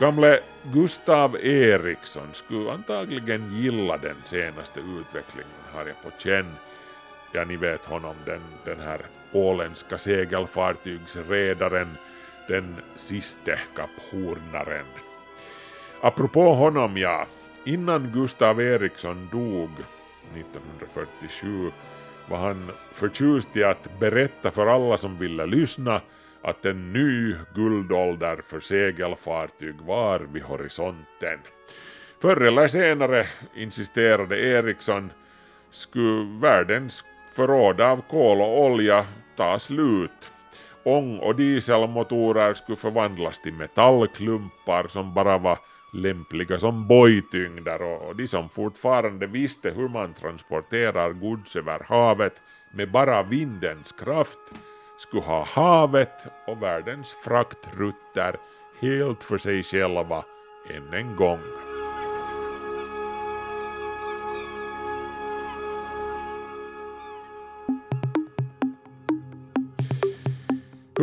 Gamle 0.00 0.40
Gustav 0.62 1.36
Eriksson 1.36 2.28
skulle 2.32 2.72
antagligen 2.72 3.56
gilla 3.56 3.96
den 3.96 4.16
senaste 4.24 4.80
utvecklingen 4.80 5.50
har 5.72 5.86
jag 5.86 6.02
på 6.02 6.18
känn. 6.18 6.56
Ja, 7.36 7.44
ni 7.44 7.56
vet 7.56 7.84
honom, 7.84 8.14
den, 8.26 8.40
den 8.64 8.80
här 8.80 9.00
åländska 9.32 9.98
segelfartygsredaren, 9.98 11.88
den 12.48 12.76
siste 12.96 13.58
kapphornaren. 13.76 14.84
Apropå 16.00 16.54
honom, 16.54 16.96
ja, 16.96 17.26
innan 17.64 18.12
Gustav 18.14 18.60
Eriksson 18.60 19.28
dog 19.32 19.70
1947 20.34 21.70
var 22.28 22.38
han 22.38 22.70
förtjust 22.92 23.56
i 23.56 23.64
att 23.64 23.98
berätta 24.00 24.50
för 24.50 24.66
alla 24.66 24.96
som 24.96 25.18
ville 25.18 25.46
lyssna 25.46 26.00
att 26.42 26.66
en 26.66 26.92
ny 26.92 27.34
guldålder 27.54 28.36
för 28.46 28.60
segelfartyg 28.60 29.74
var 29.80 30.20
vid 30.20 30.42
horisonten. 30.42 31.38
Förr 32.20 32.40
eller 32.40 32.68
senare, 32.68 33.26
insisterade 33.54 34.40
Eriksson, 34.40 35.12
skulle 35.70 36.40
världens 36.40 37.04
förråd 37.36 37.80
av 37.80 38.02
kol 38.10 38.40
och 38.40 38.64
olja 38.64 39.06
ta 39.36 39.58
slut. 39.58 40.32
Ång 40.84 41.18
och 41.18 41.36
dieselmotorer 41.36 42.54
skulle 42.54 42.76
förvandlas 42.76 43.40
till 43.40 43.52
metallklumpar 43.52 44.86
som 44.88 45.14
bara 45.14 45.38
var 45.38 45.58
lämpliga 45.92 46.58
som 46.58 46.88
bojtyngder 46.88 47.82
och 47.82 48.16
de 48.16 48.26
som 48.26 48.48
fortfarande 48.48 49.26
visste 49.26 49.70
hur 49.70 49.88
man 49.88 50.14
transporterar 50.14 51.12
gods 51.12 51.56
över 51.56 51.84
havet 51.88 52.42
med 52.70 52.90
bara 52.90 53.22
vindens 53.22 53.92
kraft 53.92 54.38
skulle 54.98 55.22
ha 55.22 55.44
havet 55.44 56.26
och 56.46 56.62
världens 56.62 57.16
fraktrutter 57.24 58.36
helt 58.80 59.24
för 59.24 59.38
sig 59.38 59.62
själva 59.62 60.24
än 60.70 60.94
en 60.94 61.16
gång. 61.16 61.63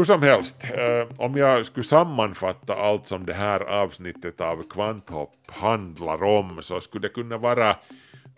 Hur 0.01 0.05
som 0.05 0.23
helst, 0.23 0.63
eh, 0.63 1.07
om 1.17 1.35
jag 1.37 1.65
skulle 1.65 1.83
sammanfatta 1.83 2.75
allt 2.75 3.07
som 3.07 3.25
det 3.25 3.33
här 3.33 3.59
avsnittet 3.59 4.41
av 4.41 4.63
Kvanthopp 4.69 5.35
handlar 5.47 6.23
om 6.23 6.59
så 6.61 6.81
skulle 6.81 7.07
det 7.07 7.13
kunna 7.13 7.37
vara 7.37 7.75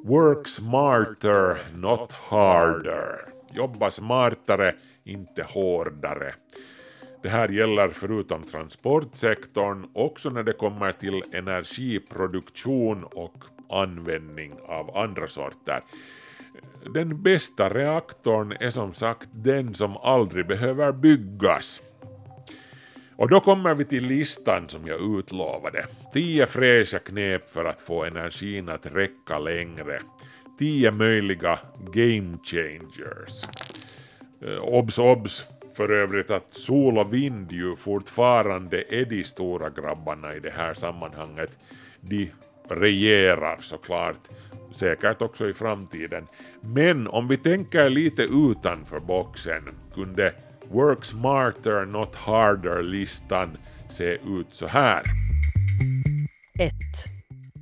Work 0.02 0.48
smarter, 0.48 1.58
not 1.76 2.12
harder. 2.12 3.20
Jobba 3.54 3.92
smartare, 3.92 4.76
inte 5.04 5.44
hårdare. 5.44 6.34
Det 7.22 7.30
här 7.30 7.50
gäller 7.50 7.90
förutom 7.90 8.44
transportsektorn 8.44 9.88
också 9.94 10.30
när 10.30 10.44
det 10.44 10.54
kommer 10.54 10.92
till 10.92 11.24
energiproduktion 11.32 13.04
och 13.04 13.44
användning 13.70 14.54
av 14.68 14.98
andra 14.98 15.28
sorter. 15.28 15.82
Den 16.94 17.22
bästa 17.22 17.70
reaktorn 17.70 18.54
är 18.60 18.70
som 18.70 18.94
sagt 18.94 19.30
den 19.32 19.76
som 19.76 19.98
aldrig 19.98 20.48
behöver 20.48 20.92
byggas. 20.92 21.82
Och 23.16 23.30
då 23.30 23.40
kommer 23.40 23.76
vi 23.76 23.86
till 23.86 24.06
listan 24.06 24.70
som 24.70 24.88
jag 24.88 25.20
utlovade. 25.20 25.86
10 26.14 26.46
fräscha 26.46 27.00
knep 27.00 27.50
för 27.50 27.66
att 27.66 27.82
få 27.82 28.04
energin 28.04 28.70
att 28.70 28.86
räcka 28.86 29.40
längre. 29.40 30.02
10 30.60 30.92
möjliga 30.92 31.60
game 31.94 32.38
changers. 32.44 33.44
Eh, 34.42 34.64
obs, 34.64 34.98
obs 34.98 35.44
för 35.76 35.92
övrigt 35.92 36.32
att 36.32 36.54
sol 36.54 36.98
och 36.98 37.14
vind 37.14 37.52
ju 37.52 37.76
fortfarande 37.76 38.84
är 38.96 39.06
de 39.06 39.24
stora 39.24 39.70
grabbarna 39.70 40.36
i 40.36 40.40
det 40.40 40.54
här 40.58 40.74
sammanhanget. 40.74 41.58
De 42.02 42.32
regerar 42.70 43.58
såklart, 43.62 44.20
säkert 44.72 45.22
också 45.22 45.50
i 45.50 45.54
framtiden. 45.54 46.28
Men 46.62 47.08
om 47.08 47.28
vi 47.28 47.38
tänker 47.38 47.90
lite 47.90 48.24
utanför 48.24 49.00
boxen 49.00 49.64
kunde 49.94 50.34
Work 50.70 51.06
smarter 51.06 51.86
not 51.86 52.16
harder-listan 52.16 53.58
se 53.90 54.14
ut 54.14 54.48
så 54.54 54.68
här. 54.68 55.04
1. 56.60 56.74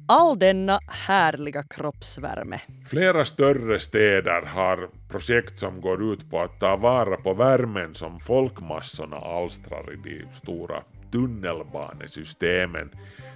All 0.08 0.40
denna 0.40 0.80
härliga 0.88 1.64
kroppsvärme. 1.64 2.62
Flera 2.88 3.26
större 3.26 3.80
städer 3.80 4.42
har 4.42 4.90
projekt 5.10 5.58
som 5.58 5.82
går 5.82 6.14
ut 6.14 6.30
på 6.30 6.42
att 6.42 6.60
ta 6.60 6.76
vara 6.76 7.18
på 7.18 7.34
värmen 7.34 7.96
som 7.96 8.20
folkmassorna 8.20 9.18
alstrar 9.18 9.94
i 9.94 9.96
de 9.96 10.34
stora 10.34 10.84
tunnelbanesystemen. 11.12 12.90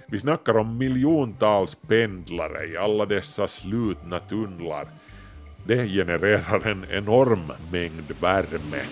Vi 0.08 0.18
snackar 0.18 0.56
om 0.56 0.78
miljontals 0.78 1.74
pendlare 1.74 2.66
i 2.66 2.76
alla 2.76 3.06
dessa 3.06 3.48
slutna 3.48 4.18
tunnlar. 4.18 4.88
Det 5.66 5.88
genererar 5.88 6.66
en 6.66 6.84
enorm 6.90 7.52
mängd 7.72 8.12
värme. 8.20 8.82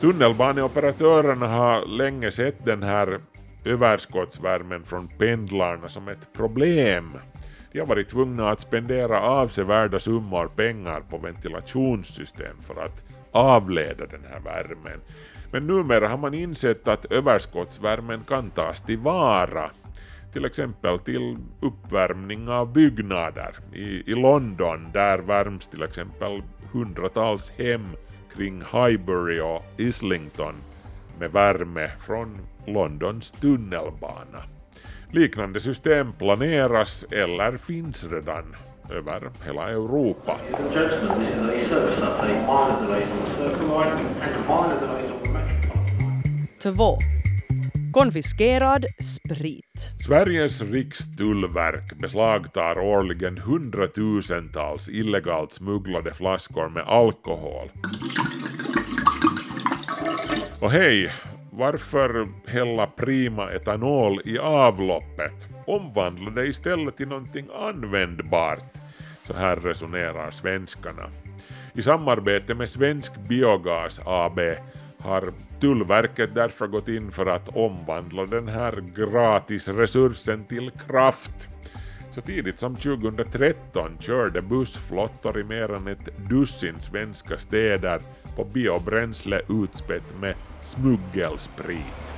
Tunnelbaneoperatörerna 0.00 1.48
har 1.48 1.86
länge 1.86 2.30
sett 2.30 2.64
den 2.64 2.82
här 2.82 3.20
överskottsvärmen 3.64 4.84
från 4.84 5.08
pendlarna 5.08 5.88
som 5.88 6.08
ett 6.08 6.32
problem. 6.32 7.12
De 7.72 7.80
har 7.80 7.86
varit 7.86 8.08
tvungna 8.08 8.50
att 8.50 8.60
spendera 8.60 9.20
avsevärda 9.20 10.00
summor 10.00 10.50
pengar 10.56 11.00
på 11.00 11.18
ventilationssystem 11.18 12.56
för 12.62 12.84
att 12.84 13.04
avleda 13.32 14.06
den 14.06 14.24
här 14.30 14.40
värmen. 14.40 15.00
Men 15.52 15.66
numera 15.66 16.08
har 16.08 16.16
man 16.16 16.34
insett 16.34 16.88
att 16.88 17.12
överskottsvärmen 17.12 18.24
kan 18.24 18.50
tas 18.50 18.82
tillvara 18.82 19.70
till 20.32 20.44
exempel 20.44 20.98
till 20.98 21.36
uppvärmning 21.60 22.48
av 22.48 22.72
byggnader. 22.72 23.56
I, 23.72 24.10
I 24.10 24.14
London 24.14 24.92
där 24.92 25.18
värms 25.18 25.68
till 25.68 25.82
exempel 25.82 26.42
hundratals 26.72 27.50
hem 27.50 27.86
kring 28.36 28.62
Highbury 28.72 29.40
och 29.40 29.64
Islington 29.76 30.54
med 31.18 31.32
värme 31.32 31.90
från 32.00 32.38
Londons 32.66 33.30
tunnelbana. 33.30 34.42
Liknande 35.10 35.60
system 35.60 36.12
planeras 36.12 37.04
eller 37.10 37.56
finns 37.56 38.04
redan 38.04 38.56
över 38.92 39.30
hela 39.44 39.70
Europa. 39.70 40.36
2. 46.62 46.98
Konfiskerad 47.92 48.86
sprit. 49.02 49.92
Sveriges 50.06 50.62
rikstullverk 50.62 51.98
beslagtar 51.98 52.78
årligen 52.78 53.38
hundratusentals 53.38 54.88
illegalt 54.88 55.52
smugglade 55.52 56.14
flaskor 56.14 56.68
med 56.68 56.82
alkohol. 56.82 57.70
Och 60.60 60.70
hej, 60.70 61.12
varför 61.50 62.28
hälla 62.46 62.86
prima 62.86 63.50
etanol 63.50 64.20
i 64.24 64.38
avloppet? 64.38 65.48
Omvandla 65.66 66.30
det 66.30 66.46
istället 66.46 66.96
till 66.96 67.08
någonting 67.08 67.46
användbart. 67.54 68.81
Så 69.24 69.34
här 69.34 69.56
resonerar 69.56 70.30
svenskarna. 70.30 71.10
I 71.72 71.82
samarbete 71.82 72.54
med 72.54 72.68
Svensk 72.68 73.16
Biogas 73.28 74.00
AB 74.04 74.40
har 74.98 75.32
Tullverket 75.60 76.34
därför 76.34 76.66
gått 76.66 76.88
in 76.88 77.12
för 77.12 77.26
att 77.26 77.56
omvandla 77.56 78.26
den 78.26 78.48
här 78.48 78.84
gratisresursen 78.96 80.44
till 80.44 80.70
kraft. 80.86 81.48
Så 82.10 82.20
tidigt 82.20 82.58
som 82.58 82.76
2013 82.76 83.96
körde 84.00 84.42
bussflottor 84.42 85.40
i 85.40 85.44
mer 85.44 85.72
än 85.74 85.88
ett 85.88 86.28
dussin 86.28 86.80
svenska 86.80 87.38
städer 87.38 88.00
på 88.36 88.44
biobränsle 88.44 89.40
utspätt 89.48 90.20
med 90.20 90.34
smuggelsprit. 90.60 92.11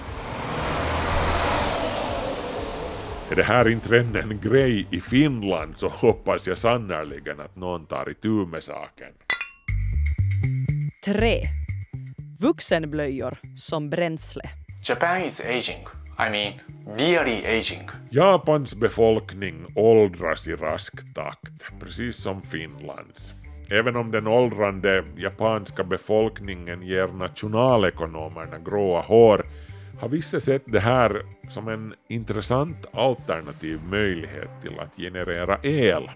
Är 3.31 3.37
det 3.37 3.43
här 3.43 3.69
inte 3.69 3.89
redan 3.89 4.31
en 4.31 4.41
grej 4.41 4.87
i 4.91 5.01
Finland 5.01 5.75
så 5.77 5.89
hoppas 5.89 6.47
jag 6.47 6.59
sannerligen 6.59 7.41
att 7.41 7.57
någon 7.57 7.87
tar 7.87 8.11
itu 8.11 8.29
med 8.29 8.63
saken. 8.63 9.13
3. 11.05 11.49
Vuxenblöjor 12.41 13.39
som 13.57 13.91
bränsle. 13.91 14.51
Japan 14.89 15.23
is 15.23 15.41
aging. 15.41 15.87
I 16.19 16.31
mean, 16.31 16.53
really 16.99 17.59
aging. 17.59 17.89
Japans 18.11 18.75
befolkning 18.75 19.67
åldras 19.77 20.47
i 20.47 20.55
rask 20.55 21.15
takt, 21.15 21.81
precis 21.81 22.17
som 22.17 22.43
Finlands. 22.43 23.35
Även 23.71 23.97
om 23.97 24.11
den 24.11 24.27
åldrande 24.27 25.05
japanska 25.17 25.85
befolkningen 25.85 26.83
ger 26.83 27.09
nationalekonomerna 27.09 28.59
gråa 28.59 29.01
hår 29.01 29.47
har 30.05 30.09
vissa 30.09 30.41
sett 30.41 30.63
det 30.67 30.81
här 30.81 31.23
som 31.49 31.69
en 31.69 31.95
intressant 32.09 32.87
alternativ 32.93 33.81
möjlighet 33.91 34.49
till 34.63 34.79
att 34.79 34.97
generera 34.97 35.59
el. 35.63 36.11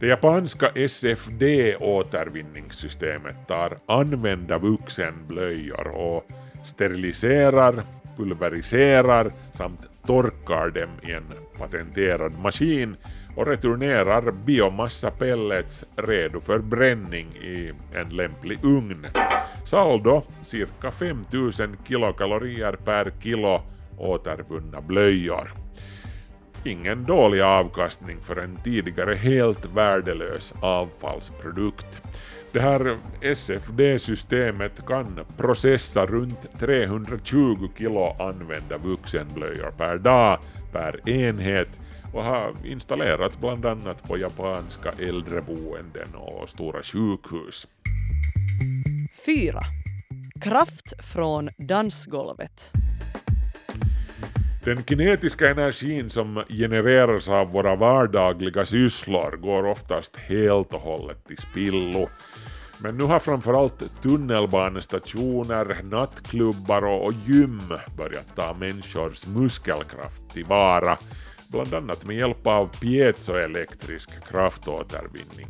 Det 0.00 0.06
japanska 0.06 0.70
SFD-återvinningssystemet 0.74 3.48
tar 3.48 3.78
använda 3.86 4.58
vuxenblöjor 4.58 5.88
och 5.88 6.26
steriliserar, 6.64 7.82
pulveriserar 8.16 9.32
samt 9.52 9.80
torkar 10.06 10.70
dem 10.70 10.90
i 11.02 11.12
en 11.12 11.32
patenterad 11.58 12.38
maskin 12.38 12.96
och 13.36 13.46
returnerar 13.46 14.30
biomassa 14.30 15.10
pellets 15.10 15.84
redo 15.96 16.40
för 16.40 16.58
bränning 16.58 17.26
i 17.28 17.72
en 17.94 18.08
lämplig 18.08 18.64
ugn. 18.64 19.06
Saldo 19.64 20.22
cirka 20.42 20.90
5000 20.90 21.76
kilokalorier 21.88 22.72
per 22.72 23.12
kilo 23.22 23.62
återvunna 23.98 24.80
blöjor. 24.80 25.52
Ingen 26.64 27.04
dålig 27.04 27.40
avkastning 27.40 28.20
för 28.20 28.36
en 28.36 28.56
tidigare 28.64 29.14
helt 29.14 29.64
värdelös 29.64 30.54
avfallsprodukt. 30.60 32.02
Det 32.52 32.60
här 32.60 32.98
SFD-systemet 33.20 34.86
kan 34.86 35.20
processa 35.36 36.06
runt 36.06 36.58
320 36.58 37.68
kilo 37.78 38.16
använda 38.18 38.78
vuxenblöjor 38.78 39.70
per 39.70 39.98
dag 39.98 40.38
per 40.72 41.08
enhet 41.08 41.80
och 42.12 42.24
har 42.24 42.54
installerats 42.64 43.38
bland 43.38 43.66
annat 43.66 44.02
på 44.02 44.18
japanska 44.18 44.92
äldreboenden 44.98 46.14
och 46.14 46.48
stora 46.48 46.82
sjukhus. 46.82 47.68
4. 49.26 49.60
Kraft 50.42 51.06
från 51.12 51.50
dansgolvet. 51.58 52.70
Den 54.64 54.84
kinetiska 54.84 55.50
energin 55.50 56.10
som 56.10 56.44
genereras 56.48 57.28
av 57.28 57.52
våra 57.52 57.76
vardagliga 57.76 58.64
sysslor 58.64 59.36
går 59.36 59.66
oftast 59.66 60.16
helt 60.16 60.74
och 60.74 60.80
hållet 60.80 61.26
till 61.26 61.38
spillo. 61.38 62.08
Men 62.82 62.96
nu 62.96 63.04
har 63.04 63.18
framförallt 63.18 64.02
tunnelbanestationer, 64.02 65.82
nattklubbar 65.82 66.84
och 66.84 67.12
gym 67.26 67.60
börjat 67.96 68.36
ta 68.36 68.54
människors 68.54 69.26
muskelkraft 69.26 70.30
tillvara, 70.32 70.98
bland 71.50 71.74
annat 71.74 72.06
med 72.06 72.16
hjälp 72.16 72.46
av 72.46 72.80
piezoelektrisk 72.80 74.24
kraftåtervinning. 74.28 75.48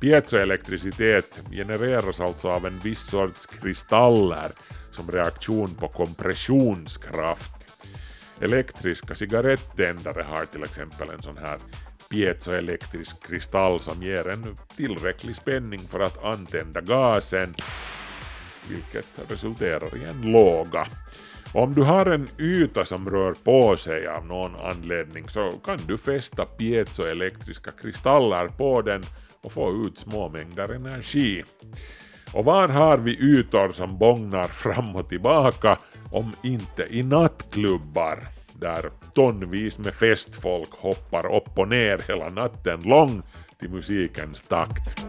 Piezoelektricitet 0.00 1.40
genereras 1.50 2.20
alltså 2.20 2.48
av 2.48 2.66
en 2.66 2.78
viss 2.78 3.06
sorts 3.06 3.46
kristaller 3.46 4.50
som 4.90 5.10
reaktion 5.10 5.74
på 5.74 5.88
kompressionskraft. 5.88 7.52
Elektriska 8.40 9.14
cigarettändare 9.14 10.22
har 10.22 10.44
till 10.44 10.64
exempel 10.64 11.10
en 11.10 11.22
sån 11.22 11.36
här 11.36 11.58
piezoelektrisk 12.10 13.26
kristall 13.26 13.80
som 13.80 14.02
ger 14.02 14.28
en 14.28 14.56
tillräcklig 14.76 15.36
spänning 15.36 15.80
för 15.80 16.00
att 16.00 16.24
antända 16.24 16.80
gasen, 16.80 17.54
vilket 18.68 19.30
resulterar 19.30 19.96
i 19.96 20.04
en 20.04 20.32
låga. 20.32 20.88
Om 21.56 21.74
du 21.74 21.82
har 21.82 22.06
en 22.06 22.28
yta 22.38 22.84
som 22.84 23.10
rör 23.10 23.34
på 23.44 23.76
sig 23.76 24.06
av 24.06 24.26
någon 24.26 24.56
anledning 24.56 25.28
så 25.28 25.52
kan 25.64 25.78
du 25.86 25.98
fästa 25.98 26.44
piezoelektriska 26.44 27.70
kristaller 27.70 28.48
på 28.48 28.82
den 28.82 29.04
och 29.42 29.52
få 29.52 29.86
ut 29.86 29.98
små 29.98 30.28
mängder 30.28 30.68
energi. 30.68 31.44
Och 32.34 32.44
var 32.44 32.68
har 32.68 32.98
vi 32.98 33.10
ytor 33.10 33.72
som 33.72 33.98
bångnar 33.98 34.46
fram 34.46 34.96
och 34.96 35.08
tillbaka 35.08 35.78
om 36.12 36.32
inte 36.42 36.86
i 36.90 37.02
nattklubbar 37.02 38.28
där 38.52 38.90
tonvis 39.14 39.78
med 39.78 39.94
festfolk 39.94 40.70
hoppar 40.70 41.36
upp 41.36 41.58
och 41.58 41.68
ner 41.68 42.04
hela 42.08 42.28
natten 42.28 42.82
lång 42.82 43.22
till 43.58 43.70
musikens 43.70 44.42
takt. 44.42 45.06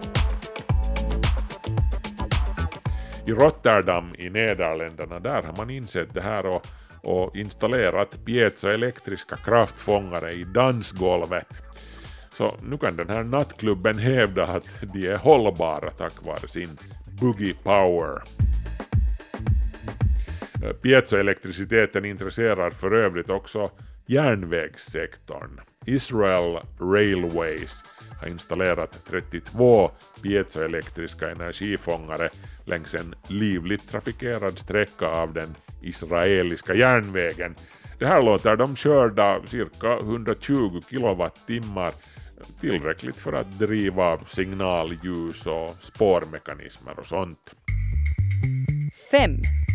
I 3.28 3.32
Rotterdam 3.32 4.16
i 4.18 4.30
Nederländerna 4.30 5.20
där 5.20 5.44
har 5.44 5.54
man 5.58 5.70
insett 5.70 6.14
det 6.14 6.22
här 6.22 6.46
och, 6.46 6.66
och 7.04 7.36
installerat 7.36 8.26
piezoelektriska 8.26 9.36
kraftfångare 9.36 10.32
i 10.32 10.44
dansgolvet. 10.44 11.48
Så 12.30 12.56
nu 12.64 12.78
kan 12.78 12.96
den 12.96 13.10
här 13.10 13.24
nattklubben 13.24 13.98
hävda 13.98 14.46
att 14.46 14.66
de 14.94 15.08
är 15.08 15.18
hållbara 15.18 15.90
tack 15.90 16.26
vare 16.26 16.48
sin 16.48 16.78
boogie 17.22 17.54
power. 17.64 18.22
Piezoelektriciteten 20.82 22.06
intresserar 22.06 22.72
för 22.72 22.92
övrigt 22.92 23.30
också 23.30 23.72
järnvägssektorn. 24.08 25.60
Israel 25.86 26.60
Railways 26.80 27.84
har 28.22 28.28
installerat 28.28 29.06
32 29.08 29.92
piezoelektriska 30.22 31.32
energifångare 31.32 32.30
längs 32.66 32.96
en 32.96 33.16
livligt 33.28 33.90
trafikerad 33.90 34.60
sträcka 34.60 35.08
av 35.08 35.34
den 35.34 35.56
israeliska 35.82 36.74
järnvägen. 36.74 37.56
Det 38.00 38.06
här 38.06 38.24
låter 38.24 38.56
de 38.56 38.76
körda 38.76 39.42
cirka 39.48 39.98
120 39.98 40.82
kilowattimmar 40.90 41.94
tillräckligt 42.62 43.16
för 43.16 43.34
att 43.34 43.60
driva 43.60 44.20
signalljus 44.26 45.48
och 45.48 45.76
spårmekanismer 45.80 47.00
och 47.00 47.08
sånt. 47.08 47.54
5. 49.12 49.32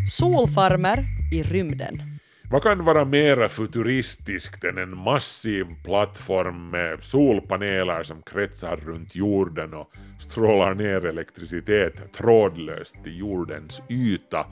Solfarmer 0.09 1.05
i 1.33 1.43
rymden. 1.43 2.12
Vad 2.53 2.63
kan 2.63 2.85
vara 2.85 3.05
mera 3.05 3.49
futuristiskt 3.49 4.63
än 4.63 4.77
en 4.77 4.97
massiv 4.97 5.65
plattform 5.83 6.69
med 6.69 7.03
solpaneler 7.03 8.03
som 8.03 8.21
kretsar 8.21 8.75
runt 8.75 9.15
jorden 9.15 9.73
och 9.73 9.91
strålar 10.19 10.73
ner 10.73 11.05
elektricitet 11.05 12.13
trådlöst 12.13 12.95
till 13.03 13.19
jordens 13.19 13.81
yta? 13.89 14.45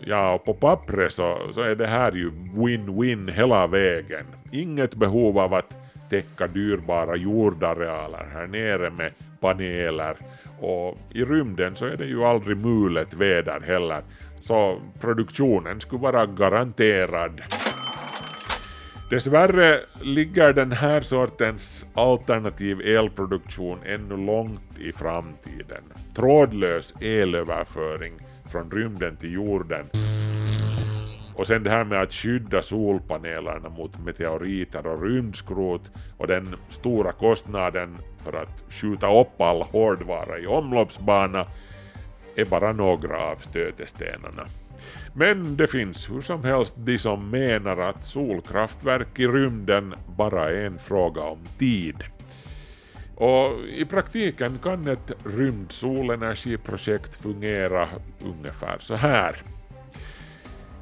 Ja, 0.00 0.34
och 0.34 0.44
på 0.44 0.54
pappret 0.54 1.12
så, 1.12 1.38
så 1.52 1.60
är 1.60 1.74
det 1.74 1.86
här 1.86 2.12
ju 2.12 2.30
win-win 2.30 3.32
hela 3.32 3.66
vägen. 3.66 4.26
Inget 4.52 4.94
behov 4.94 5.38
av 5.38 5.54
att 5.54 5.76
täcka 6.10 6.46
dyrbara 6.46 7.16
jordarealer 7.16 8.28
här 8.32 8.46
nere 8.46 8.90
med 8.90 9.12
paneler 9.40 10.16
och 10.60 10.98
i 11.10 11.24
rymden 11.24 11.76
så 11.76 11.86
är 11.86 11.96
det 11.96 12.06
ju 12.06 12.24
aldrig 12.24 12.56
mulet 12.56 13.14
väder 13.14 13.60
heller 13.60 14.02
så 14.46 14.80
produktionen 15.00 15.80
skulle 15.80 16.02
vara 16.02 16.26
garanterad. 16.26 17.40
Dessvärre 19.10 19.80
ligger 20.02 20.52
den 20.52 20.72
här 20.72 21.00
sortens 21.00 21.86
alternativ 21.94 22.80
elproduktion 22.80 23.78
ännu 23.86 24.16
långt 24.26 24.78
i 24.78 24.92
framtiden. 24.92 25.84
Trådlös 26.16 26.94
elöverföring 27.00 28.12
från 28.52 28.70
rymden 28.70 29.16
till 29.16 29.32
jorden 29.32 29.86
och 31.36 31.46
sen 31.46 31.62
det 31.62 31.70
här 31.70 31.84
med 31.84 32.00
att 32.00 32.12
skydda 32.12 32.62
solpanelerna 32.62 33.68
mot 33.68 34.04
meteoriter 34.04 34.86
och 34.86 35.02
rymdskrot 35.02 35.90
och 36.18 36.26
den 36.26 36.56
stora 36.68 37.12
kostnaden 37.12 37.98
för 38.24 38.32
att 38.32 38.72
skjuta 38.72 39.20
upp 39.20 39.40
all 39.40 39.62
hårdvara 39.62 40.38
i 40.38 40.46
omloppsbana 40.46 41.46
är 42.36 42.44
bara 42.44 42.72
några 42.72 43.18
av 43.18 43.36
stötestenarna. 43.36 44.46
Men 45.14 45.56
det 45.56 45.66
finns 45.66 46.10
hur 46.10 46.20
som 46.20 46.44
helst 46.44 46.74
de 46.78 46.98
som 46.98 47.30
menar 47.30 47.78
att 47.78 48.04
solkraftverk 48.04 49.18
i 49.18 49.26
rymden 49.26 49.94
bara 50.16 50.50
är 50.50 50.64
en 50.64 50.78
fråga 50.78 51.22
om 51.22 51.38
tid. 51.58 51.96
Och 53.16 53.60
i 53.68 53.84
praktiken 53.84 54.58
kan 54.62 54.88
ett 54.88 55.12
rymdsolenergiprojekt 55.24 57.16
fungera 57.16 57.88
ungefär 58.24 58.76
så 58.80 58.94
här. 58.94 59.36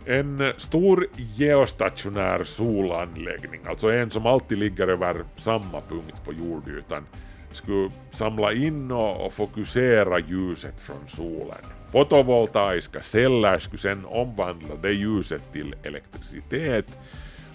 En 0.07 0.53
stor 0.57 1.07
geostationär 1.17 2.45
solanläggning, 2.45 3.61
alltså 3.67 3.93
en 3.93 4.11
som 4.11 4.27
alltid 4.27 4.59
ligger 4.59 4.89
över 4.89 5.25
samma 5.37 5.81
punkt 5.81 6.25
på 6.25 6.33
jordytan, 6.33 7.07
skulle 7.53 7.91
samla 8.11 8.53
in 8.53 8.91
och 8.91 9.33
fokusera 9.33 10.19
ljuset 10.19 10.81
från 10.81 11.09
solen. 11.09 11.65
Fotovoltaiska 11.93 13.03
celler 13.03 13.59
skulle 13.59 13.83
sedan 13.83 14.05
omvandla 14.05 14.75
det 14.83 14.93
ljuset 14.93 15.43
till 15.53 15.75
elektricitet 15.83 16.87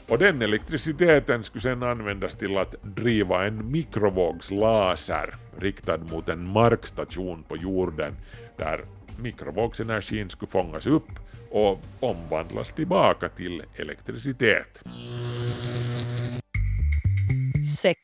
och 0.07 0.17
den 0.17 0.41
elektriciteten 0.41 1.43
skulle 1.43 1.61
sedan 1.61 1.83
användas 1.83 2.35
till 2.35 2.57
att 2.57 2.75
driva 2.81 3.45
en 3.45 3.71
mikrovågslaser 3.71 5.35
riktad 5.59 5.97
mot 5.97 6.29
en 6.29 6.47
markstation 6.47 7.43
på 7.43 7.57
jorden 7.57 8.13
där 8.57 8.85
mikrovågsenergin 9.19 10.29
skulle 10.29 10.51
fångas 10.51 10.87
upp 10.87 11.09
och 11.51 11.79
omvandlas 11.99 12.71
tillbaka 12.71 13.29
till 13.29 13.63
elektricitet. 13.75 14.81
6. 17.81 17.99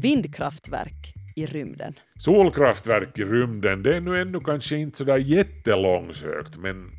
Vindkraftverk 0.00 1.14
i 1.36 1.46
rymden. 1.46 1.94
Solkraftverk 2.18 3.18
i 3.18 3.24
rymden, 3.24 3.82
det 3.82 3.96
är 3.96 4.00
nu 4.00 4.20
ännu 4.20 4.40
kanske 4.40 4.76
inte 4.76 4.98
sådär 4.98 5.16
jättelångsökt, 5.16 6.56
men 6.56 6.90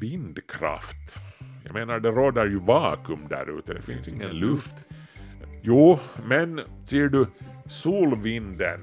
vindkraft. 0.00 1.16
Jag 1.64 1.74
menar, 1.74 2.00
det 2.00 2.10
råder 2.10 2.46
ju 2.46 2.58
vakuum 2.58 3.26
där 3.28 3.58
ute, 3.58 3.74
det 3.74 3.82
finns 3.82 4.08
ingen 4.08 4.30
luft. 4.30 4.74
Jo, 5.62 5.98
men 6.28 6.60
ser 6.84 7.08
du, 7.08 7.26
solvinden, 7.66 8.80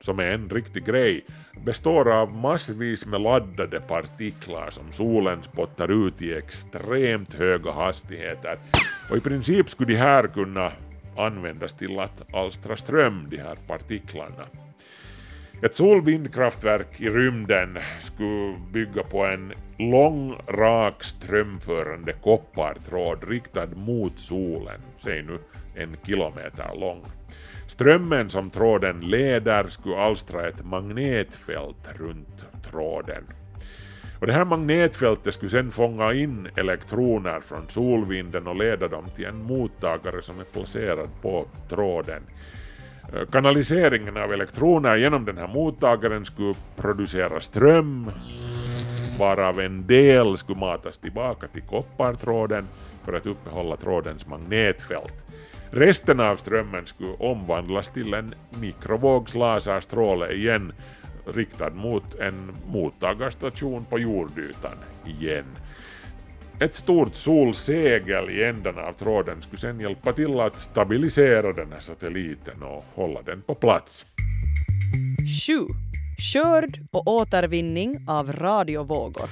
som 0.00 0.18
är 0.18 0.26
en 0.26 0.50
riktig 0.50 0.84
grej, 0.84 1.24
består 1.64 2.12
av 2.12 2.32
massvis 2.32 3.06
med 3.06 3.20
laddade 3.20 3.80
partiklar 3.80 4.70
som 4.70 4.92
solen 4.92 5.42
spottar 5.42 6.06
ut 6.06 6.22
i 6.22 6.34
extremt 6.34 7.34
höga 7.34 7.72
hastigheter. 7.72 8.58
Och 9.10 9.16
i 9.16 9.20
princip 9.20 9.70
skulle 9.70 9.92
de 9.92 9.98
här 9.98 10.26
kunna 10.26 10.72
användas 11.18 11.74
till 11.74 11.98
att 11.98 12.34
alstra 12.34 12.76
ström, 12.76 13.26
de 13.30 13.36
här 13.36 13.56
partiklarna. 13.66 14.46
Ett 15.62 15.74
solvindkraftverk 15.74 17.00
i 17.00 17.10
rymden 17.10 17.78
skulle 18.00 18.56
bygga 18.72 19.02
på 19.02 19.24
en 19.24 19.52
lång, 19.78 20.34
rak, 20.48 21.04
strömförande 21.04 22.12
koppartråd 22.12 23.28
riktad 23.28 23.66
mot 23.66 24.18
solen, 24.18 24.80
säg 24.96 25.22
nu 25.22 25.38
en 25.74 25.96
kilometer 26.06 26.80
lång. 26.80 27.04
Strömmen 27.66 28.30
som 28.30 28.50
tråden 28.50 29.00
leder 29.00 29.68
skulle 29.68 29.96
alstra 29.96 30.48
ett 30.48 30.64
magnetfält 30.64 31.98
runt 31.98 32.46
tråden. 32.70 33.24
Och 34.20 34.26
det 34.26 34.32
här 34.32 34.44
magnetfältet 34.44 35.34
skulle 35.34 35.50
sedan 35.50 35.70
fånga 35.70 36.12
in 36.12 36.48
elektroner 36.56 37.40
från 37.40 37.68
solvinden 37.68 38.46
och 38.46 38.56
leda 38.56 38.88
dem 38.88 39.04
till 39.16 39.24
en 39.24 39.42
mottagare 39.42 40.22
som 40.22 40.40
är 40.40 40.44
placerad 40.44 41.08
på 41.22 41.46
tråden. 41.68 42.22
Eh, 43.14 43.26
kanaliseringen 43.32 44.16
av 44.16 44.32
elektroner 44.32 44.96
genom 44.96 45.24
den 45.24 45.38
här 45.38 45.48
mottagaren 45.48 46.24
skulle 46.24 46.54
producera 46.76 47.40
ström, 47.40 48.10
varav 49.18 49.60
en 49.60 49.86
del 49.86 50.38
skulle 50.38 50.58
matas 50.58 50.98
tillbaka 50.98 51.48
till 51.48 51.62
koppartråden 51.62 52.66
för 53.04 53.12
att 53.12 53.26
uppehålla 53.26 53.76
trådens 53.76 54.26
magnetfält. 54.26 55.24
Resten 55.70 56.20
av 56.20 56.36
strömmen 56.36 56.86
skulle 56.86 57.12
omvandlas 57.12 57.88
till 57.88 58.14
en 58.14 58.34
mikrovågslaserstråle 58.60 60.32
igen 60.32 60.72
riktad 61.26 61.70
mot 61.70 62.14
en 62.14 62.52
mottagarstation 62.66 63.84
på 63.84 63.98
jordytan 63.98 64.76
igen. 65.04 65.46
Ett 66.58 66.74
stort 66.74 67.14
solsegel 67.14 68.30
i 68.30 68.44
ändan 68.44 68.78
av 68.78 68.92
tråden 68.92 69.42
skulle 69.42 69.60
sedan 69.60 69.80
hjälpa 69.80 70.12
till 70.12 70.40
att 70.40 70.60
stabilisera 70.60 71.52
den 71.52 71.72
här 71.72 71.80
satelliten 71.80 72.62
och 72.62 72.84
hålla 72.94 73.22
den 73.22 73.42
på 73.42 73.54
plats. 73.54 74.06
7. 75.46 75.52
Skörd 76.18 76.80
och 76.90 77.08
återvinning 77.08 78.04
av 78.08 78.32
radiovågor. 78.32 79.28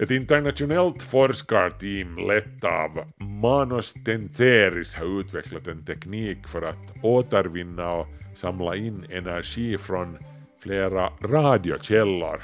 Ett 0.00 0.10
internationellt 0.10 1.02
forskarteam 1.02 2.16
lett 2.16 2.64
av 2.64 3.12
Manos 3.18 3.94
Tenceris 4.04 4.94
har 4.94 5.20
utvecklat 5.20 5.66
en 5.66 5.84
teknik 5.84 6.48
för 6.48 6.62
att 6.62 6.94
återvinna 7.02 7.92
och 7.92 8.06
samla 8.34 8.76
in 8.76 9.04
energi 9.10 9.78
från 9.78 10.18
flera 10.60 11.12
radiokällor, 11.20 12.42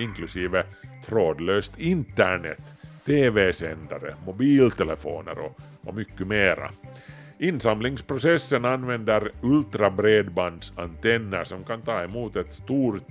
inklusive 0.00 0.64
trådlöst 1.06 1.78
internet, 1.78 2.74
tv-sändare, 3.06 4.14
mobiltelefoner 4.26 5.38
och, 5.38 5.60
och 5.84 5.94
mycket 5.94 6.26
mera. 6.26 6.70
Insamlingsprocessen 7.38 8.64
använder 8.64 9.32
ultrabredbandsantenner 9.42 11.44
som 11.44 11.64
kan 11.64 11.82
ta 11.82 12.02
emot 12.02 12.36
ett 12.36 12.52
stort 12.52 13.02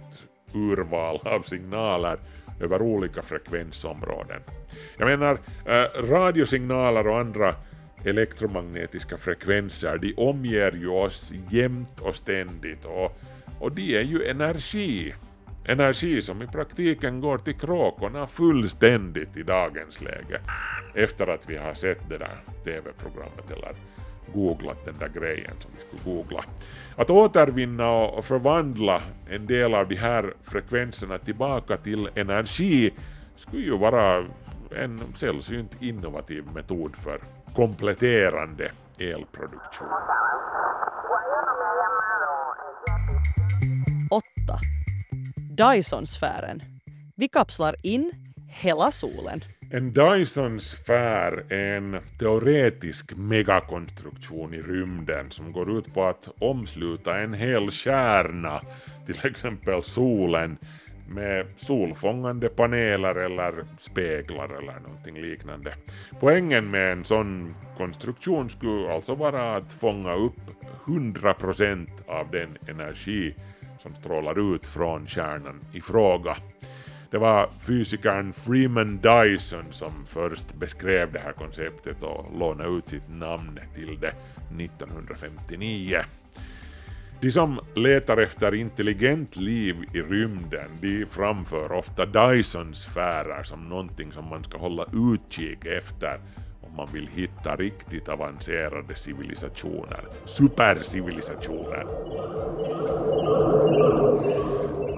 urval 0.53 1.19
av 1.23 1.41
signaler 1.41 2.17
över 2.59 2.81
olika 2.81 3.21
frekvensområden. 3.21 4.41
Jag 4.97 5.05
menar, 5.05 5.37
eh, 5.65 5.85
radiosignaler 6.09 7.07
och 7.07 7.19
andra 7.19 7.55
elektromagnetiska 8.05 9.17
frekvenser, 9.17 9.97
de 9.97 10.13
omger 10.17 10.71
ju 10.71 10.87
oss 10.87 11.33
jämt 11.49 12.01
och 12.01 12.15
ständigt 12.15 12.85
och, 12.85 13.19
och 13.59 13.71
de 13.71 13.97
är 13.97 14.01
ju 14.01 14.25
energi. 14.25 15.13
Energi 15.67 16.21
som 16.21 16.41
i 16.41 16.47
praktiken 16.47 17.21
går 17.21 17.37
till 17.37 17.55
kråkorna 17.55 18.27
fullständigt 18.27 19.37
i 19.37 19.43
dagens 19.43 20.01
läge. 20.01 20.41
Efter 20.95 21.27
att 21.27 21.49
vi 21.49 21.57
har 21.57 21.73
sett 21.73 22.09
det 22.09 22.17
där 22.17 22.37
TV-programmet 22.63 23.51
eller 23.51 23.75
googlat 24.33 24.85
den 24.85 24.95
där 24.99 25.07
grejen 25.09 25.53
som 25.59 25.71
vi 25.77 25.81
skulle 25.81 26.15
googla. 26.15 26.45
Att 26.95 27.09
återvinna 27.09 27.91
och 27.91 28.25
förvandla 28.25 29.01
en 29.29 29.45
del 29.45 29.73
av 29.73 29.87
de 29.87 29.95
här 29.95 30.33
frekvenserna 30.43 31.17
tillbaka 31.17 31.77
till 31.77 32.09
energi 32.15 32.93
skulle 33.35 33.63
ju 33.63 33.77
vara 33.77 34.25
en 34.75 34.99
sällsynt 35.13 35.71
innovativ 35.81 36.43
metod 36.53 36.95
för 36.95 37.19
kompletterande 37.55 38.71
elproduktion. 38.99 39.87
8. 44.11 44.25
Dyson-sfären. 45.57 46.63
Vi 47.15 47.27
kapslar 47.27 47.75
in 47.83 48.11
hela 48.47 48.91
solen. 48.91 49.43
En 49.71 49.93
Dyson-sfär 49.93 51.45
är 51.49 51.77
en 51.77 51.97
teoretisk 52.19 53.15
megakonstruktion 53.15 54.53
i 54.53 54.61
rymden 54.61 55.31
som 55.31 55.51
går 55.51 55.77
ut 55.77 55.93
på 55.93 56.05
att 56.05 56.29
omsluta 56.39 57.19
en 57.19 57.33
hel 57.33 57.71
kärna, 57.71 58.61
till 59.05 59.25
exempel 59.25 59.83
solen, 59.83 60.57
med 61.07 61.45
solfångande 61.55 62.49
paneler 62.49 63.15
eller 63.15 63.65
speglar 63.77 64.49
eller 64.57 64.79
någonting 64.79 65.21
liknande. 65.21 65.73
Poängen 66.19 66.71
med 66.71 66.91
en 66.91 67.05
sån 67.05 67.55
konstruktion 67.77 68.49
skulle 68.49 68.93
alltså 68.93 69.15
vara 69.15 69.55
att 69.55 69.73
fånga 69.73 70.13
upp 70.13 70.41
100% 70.85 71.87
av 72.07 72.31
den 72.31 72.57
energi 72.67 73.35
som 73.79 73.95
strålar 73.95 74.55
ut 74.55 74.65
från 74.65 75.07
kärnan 75.07 75.59
i 75.73 75.81
fråga. 75.81 76.37
Det 77.11 77.17
var 77.17 77.49
fysikern 77.67 78.33
Freeman 78.33 78.97
Dyson 78.97 79.65
som 79.71 80.05
först 80.05 80.53
beskrev 80.53 81.11
det 81.11 81.19
här 81.19 81.31
konceptet 81.31 82.03
och 82.03 82.39
lånade 82.39 82.69
ut 82.69 82.89
sitt 82.89 83.09
namn 83.09 83.59
till 83.75 83.99
det 83.99 84.13
1959. 84.63 86.01
De 87.21 87.31
som 87.31 87.59
letar 87.75 88.17
efter 88.17 88.55
intelligent 88.55 89.35
liv 89.35 89.75
i 89.93 90.01
rymden, 90.01 90.69
de 90.81 91.05
framför 91.05 91.71
ofta 91.71 92.05
Dyson-sfärer 92.05 93.43
som 93.43 93.69
någonting 93.69 94.11
som 94.11 94.29
man 94.29 94.43
ska 94.43 94.57
hålla 94.57 94.85
utkik 95.13 95.65
efter 95.65 96.19
om 96.61 96.75
man 96.77 96.87
vill 96.93 97.07
hitta 97.07 97.55
riktigt 97.55 98.09
avancerade 98.09 98.95
civilisationer, 98.95 100.05
supercivilisationer. 100.25 101.85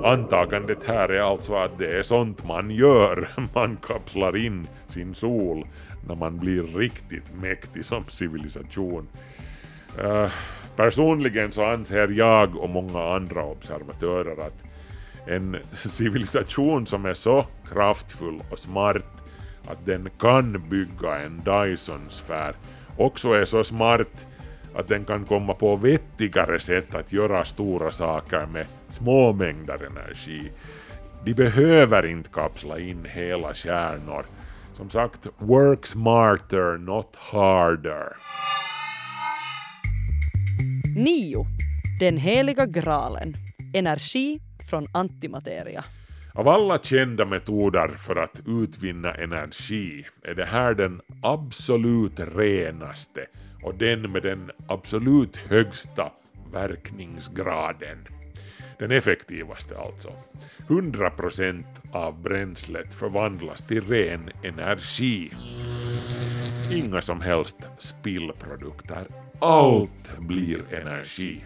Antagandet 0.04 0.84
här 0.84 1.10
är 1.10 1.22
alltså 1.22 1.56
att 1.56 1.78
det 1.78 2.00
är 2.00 2.04
sånt 2.04 2.48
man 2.48 2.72
gör, 2.72 3.30
man 3.54 3.78
kapslar 3.78 4.38
in 4.38 4.68
sin 4.88 5.14
sol 5.16 5.68
när 6.08 6.16
man 6.16 6.40
blir 6.40 6.64
riktigt 6.64 7.36
mäktig 7.36 7.86
som 7.86 8.04
civilisation. 8.08 9.08
Uh, 10.00 10.30
personligen 10.78 11.52
så 11.52 11.66
anser 11.66 12.08
jag 12.08 12.56
och 12.56 12.70
många 12.70 13.16
andra 13.16 13.44
observatörer 13.44 14.48
att 14.48 14.64
En 15.30 15.58
civilisation 15.74 16.86
som 16.86 17.06
är 17.06 17.14
så 17.14 17.46
kraftfull 17.74 18.44
och 18.52 18.60
smart 18.60 19.06
att 19.68 19.86
den 19.86 20.10
kan 20.20 20.70
bygga 20.70 21.20
en 21.20 21.42
Dyson-sfär 21.46 22.56
också 22.98 23.32
är 23.32 23.46
så 23.46 23.64
smart 23.64 24.28
att 24.76 24.88
den 24.88 25.06
kan 25.06 25.26
komma 25.26 25.54
på 25.54 25.76
vettigare 25.76 26.60
sätt 26.60 26.96
att 26.96 27.14
göra 27.14 27.46
stora 27.46 27.92
saker 27.92 28.46
med 28.46 28.66
små 28.90 29.34
mängder 29.34 29.86
energi. 29.86 30.52
De 31.24 31.34
behöver 31.34 32.06
inte 32.06 32.30
kapsla 32.30 32.80
in 32.80 33.06
hela 33.06 33.54
kärnor. 33.54 34.26
Som 34.74 34.90
sagt, 34.90 35.28
work 35.38 35.86
smarter, 35.86 36.78
not 36.78 37.16
harder. 37.16 38.16
9. 40.98 41.46
Den 42.00 42.18
heliga 42.18 42.66
graalen. 42.66 43.38
Energi 43.74 44.40
från 44.70 44.88
antimateria. 44.92 45.86
Av 46.34 46.48
alla 46.48 46.78
kända 46.78 47.26
metoder 47.26 47.88
för 47.88 48.16
att 48.16 48.42
utvinna 48.48 49.14
energi 49.14 50.06
är 50.24 50.36
det 50.36 50.46
här 50.46 50.74
den 50.74 51.02
absolut 51.22 52.20
renaste 52.20 53.26
och 53.64 53.76
den 53.76 54.12
med 54.12 54.24
den 54.24 54.52
absolut 54.68 55.38
högsta 55.38 56.12
verkningsgraden. 56.54 57.98
Den 58.80 58.92
effektivaste 58.92 59.78
alltså. 59.78 60.12
100% 60.68 61.64
av 61.92 62.22
bränslet 62.22 62.94
förvandlas 62.94 63.68
till 63.68 63.82
ren 63.82 64.30
energi. 64.44 65.32
Inga 66.74 67.02
som 67.02 67.22
helst 67.22 67.58
spillprodukter. 67.78 69.08
Allt 69.40 70.18
blir 70.20 70.74
energi. 70.74 71.44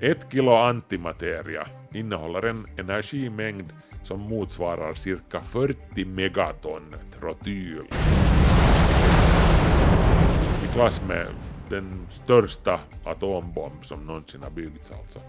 Ett 0.00 0.26
kilo 0.32 0.52
antimateria 0.52 1.66
innehåller 1.92 2.42
en 2.42 2.66
energimängd 2.76 3.72
som 4.04 4.20
motsvarar 4.20 4.94
cirka 4.94 5.40
40 5.42 6.04
megaton 6.04 6.94
trotyl. 7.20 7.84
I 10.64 10.72
klass 10.72 11.02
med 11.08 11.26
den 11.70 12.06
största 12.10 12.80
atombomb 13.04 13.84
som 13.84 14.06
någonsin 14.06 14.42
har 14.42 14.50
byggts 14.50 14.90
alltså. 14.90 15.20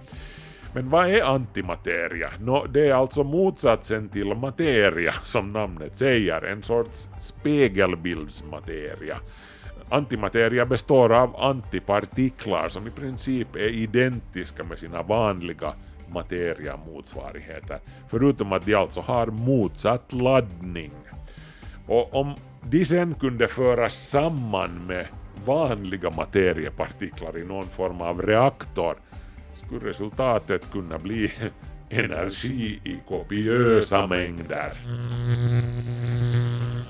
Men 0.76 0.90
vad 0.90 1.10
är 1.10 1.24
antimateria? 1.24 2.30
No, 2.40 2.68
det 2.68 2.88
är 2.88 2.94
alltså 2.94 3.24
motsatsen 3.24 4.10
till 4.10 4.36
materia 4.36 5.14
som 5.24 5.54
namnet 5.54 5.98
säger, 5.98 6.42
en 6.42 6.64
sorts 6.64 7.10
spegelbildsmateria. 7.18 9.18
Antimateria 9.90 10.66
består 10.66 11.14
av 11.14 11.36
antipartiklar 11.36 12.70
som 12.70 12.88
i 12.88 12.92
princip 12.92 13.56
är 13.56 13.70
identiska 13.70 14.64
med 14.64 14.80
sina 14.80 15.04
vanliga 15.04 15.74
materiamotsvarigheter, 16.10 17.80
förutom 18.10 18.54
att 18.54 18.66
de 18.66 18.76
alltså 18.76 19.00
har 19.00 19.28
motsatt 19.28 20.14
laddning. 20.14 20.92
Och 21.88 22.16
om 22.16 22.34
de 22.64 22.86
sen 22.86 23.14
kunde 23.14 23.48
föras 23.48 24.10
samman 24.10 24.88
med 24.88 25.08
vanliga 25.46 26.10
materiepartiklar 26.10 27.38
i 27.38 27.46
någon 27.46 27.68
form 27.68 28.02
av 28.02 28.22
reaktor 28.22 28.96
skulle 29.56 29.90
resultatet 29.90 30.72
kunna 30.72 31.00
bli 31.00 31.32
energi 31.90 32.80
i 32.84 33.00
kopiösa 33.08 34.08
mängder. 34.08 34.70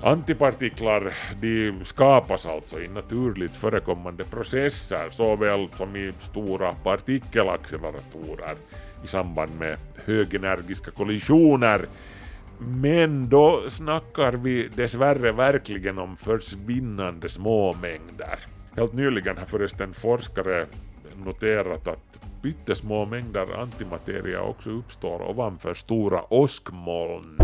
Antipartiklar 0.03 1.13
de 1.41 1.73
skapas 1.83 2.45
alltså 2.45 2.81
i 2.81 2.87
naturligt 2.87 3.55
förekommande 3.55 4.23
processer 4.23 5.09
såväl 5.09 5.67
som 5.75 5.95
i 5.95 6.13
stora 6.19 6.73
partikelacceleratorer 6.73 8.55
i 9.03 9.07
samband 9.07 9.51
med 9.59 9.77
högenergiska 10.05 10.91
kollisioner. 10.91 11.85
Men 12.59 13.29
då 13.29 13.69
snackar 13.69 14.31
vi 14.31 14.67
dessvärre 14.75 15.31
verkligen 15.31 15.97
om 15.97 16.17
försvinnande 16.17 17.29
små 17.29 17.73
mängder. 17.73 18.39
Helt 18.77 18.93
nyligen 18.93 19.37
har 19.37 19.45
förresten 19.45 19.93
forskare 19.93 20.65
noterat 21.25 21.87
att 21.87 22.24
pyttesmå 22.45 23.05
mängder 23.05 23.61
antimateria 23.61 24.41
också 24.41 24.69
uppstår 24.69 25.29
ovanför 25.29 25.73
stora 25.73 26.33
åskmoln. 26.33 27.37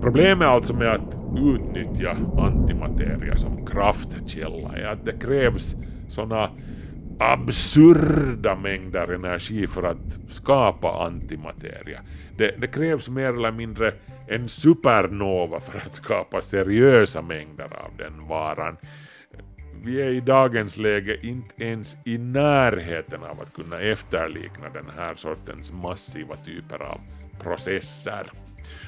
Problemet 0.00 0.48
alltså 0.48 0.74
med 0.74 0.88
att 0.88 1.20
utnyttja 1.36 2.16
antimateria 2.38 3.36
som 3.36 3.66
kraftkälla 3.66 4.76
är 4.76 4.86
att 4.86 5.04
det 5.04 5.20
krävs 5.20 5.74
såna 6.08 6.50
absurda 7.18 8.56
mängder 8.56 9.12
energi 9.12 9.66
för 9.66 9.82
att 9.82 10.18
skapa 10.28 11.06
antimateria. 11.06 12.00
Det, 12.36 12.54
det, 12.60 12.66
krävs 12.66 13.08
mer 13.08 13.28
eller 13.28 13.52
mindre 13.52 13.94
en 14.28 14.48
supernova 14.48 15.60
för 15.60 15.78
att 15.78 15.94
skapa 15.94 16.40
seriösa 16.40 17.22
mängder 17.22 17.64
av 17.64 17.90
den 17.98 18.28
varan. 18.28 18.76
Vi 19.84 20.02
är 20.02 20.08
i 20.08 20.20
dagens 20.20 20.76
läge 20.76 21.18
inte 21.22 21.64
ens 21.64 21.96
i 22.04 22.18
närheten 22.18 23.22
av 23.22 23.40
att 23.40 23.54
kunna 23.54 23.80
efterlikna 23.80 24.68
den 24.68 24.90
här 24.96 25.14
sortens 25.14 25.72
massiva 25.72 26.36
typer 26.36 26.82
av 26.82 27.00
processer. 27.42 28.26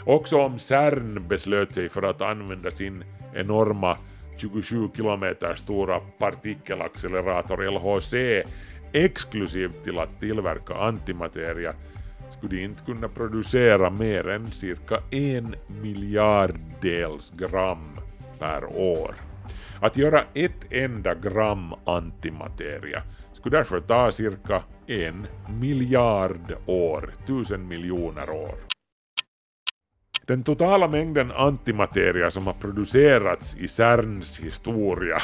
Också 0.07 0.39
om 0.39 0.59
CERN 0.59 1.29
beslöt 1.29 1.75
sig 1.75 1.89
för 1.89 2.03
att 2.03 2.23
använda 2.23 2.71
sin 2.71 3.05
enorma 3.35 3.97
27 4.37 4.89
kilometer 4.97 5.55
stora 5.55 6.01
partikelaccelerator 6.19 7.71
LHC 7.71 8.45
exklusivt 8.93 9.85
till 9.85 9.99
att 9.99 10.21
tillverka 10.21 10.75
antimateria 10.75 11.75
skulle 12.39 12.57
de 12.57 12.65
inte 12.65 12.85
kunna 12.85 13.09
producera 13.09 13.91
mer 13.91 14.29
än 14.29 14.53
cirka 14.53 14.99
en 15.11 15.55
miljarddels 15.83 17.31
gram 17.31 17.99
per 18.39 18.65
år. 18.65 19.30
Att 19.81 19.97
göra 19.97 20.25
ett 20.35 20.73
enda 20.73 21.15
gram 21.15 21.75
antimateria 21.87 23.03
skulle 23.33 23.57
därför 23.57 23.81
ta 23.81 24.13
cirka 24.13 24.63
en 24.87 25.27
miljard 25.61 26.57
år, 26.67 27.15
tusen 27.27 27.69
miljoner 27.69 28.31
år. 28.31 28.55
Den 30.27 30.43
totala 30.43 30.89
mängden 30.89 31.31
antimateria 31.33 32.31
som 32.31 32.47
har 32.47 32.53
producerats 32.53 33.57
i 33.57 33.69
CERNs 33.69 34.41
historia 34.41 35.23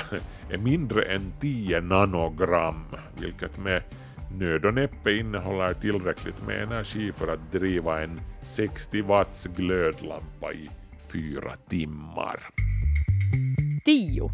är 0.50 0.58
mindre 0.58 1.02
än 1.02 1.32
10 1.40 1.80
nanogram, 1.80 2.84
vilket 3.20 3.58
med 3.58 3.82
nöd 4.38 4.64
och 4.64 4.74
näppe 4.74 5.12
innehåller 5.12 5.74
tillräckligt 5.74 6.46
med 6.46 6.62
energi 6.62 7.12
för 7.12 7.28
att 7.28 7.52
driva 7.52 8.02
en 8.02 8.20
60 8.42 9.02
watts 9.02 9.46
glödlampa 9.46 10.52
i 10.52 10.70
fyra 11.12 11.52
timmar. 11.68 12.40
10. 13.86 14.30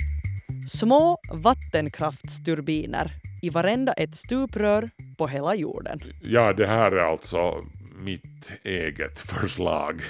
Små 0.67 1.19
vattenkraftsturbiner 1.33 3.13
i 3.43 3.51
varenda 3.51 3.93
ett 3.93 4.15
stuprör 4.15 4.91
på 5.19 5.27
hela 5.27 5.55
jorden. 5.55 6.01
Ja, 6.23 6.53
det 6.53 6.67
här 6.67 6.93
är 6.93 7.05
alltså 7.05 7.65
mitt 7.99 8.53
eget 8.65 9.19
förslag. 9.19 10.03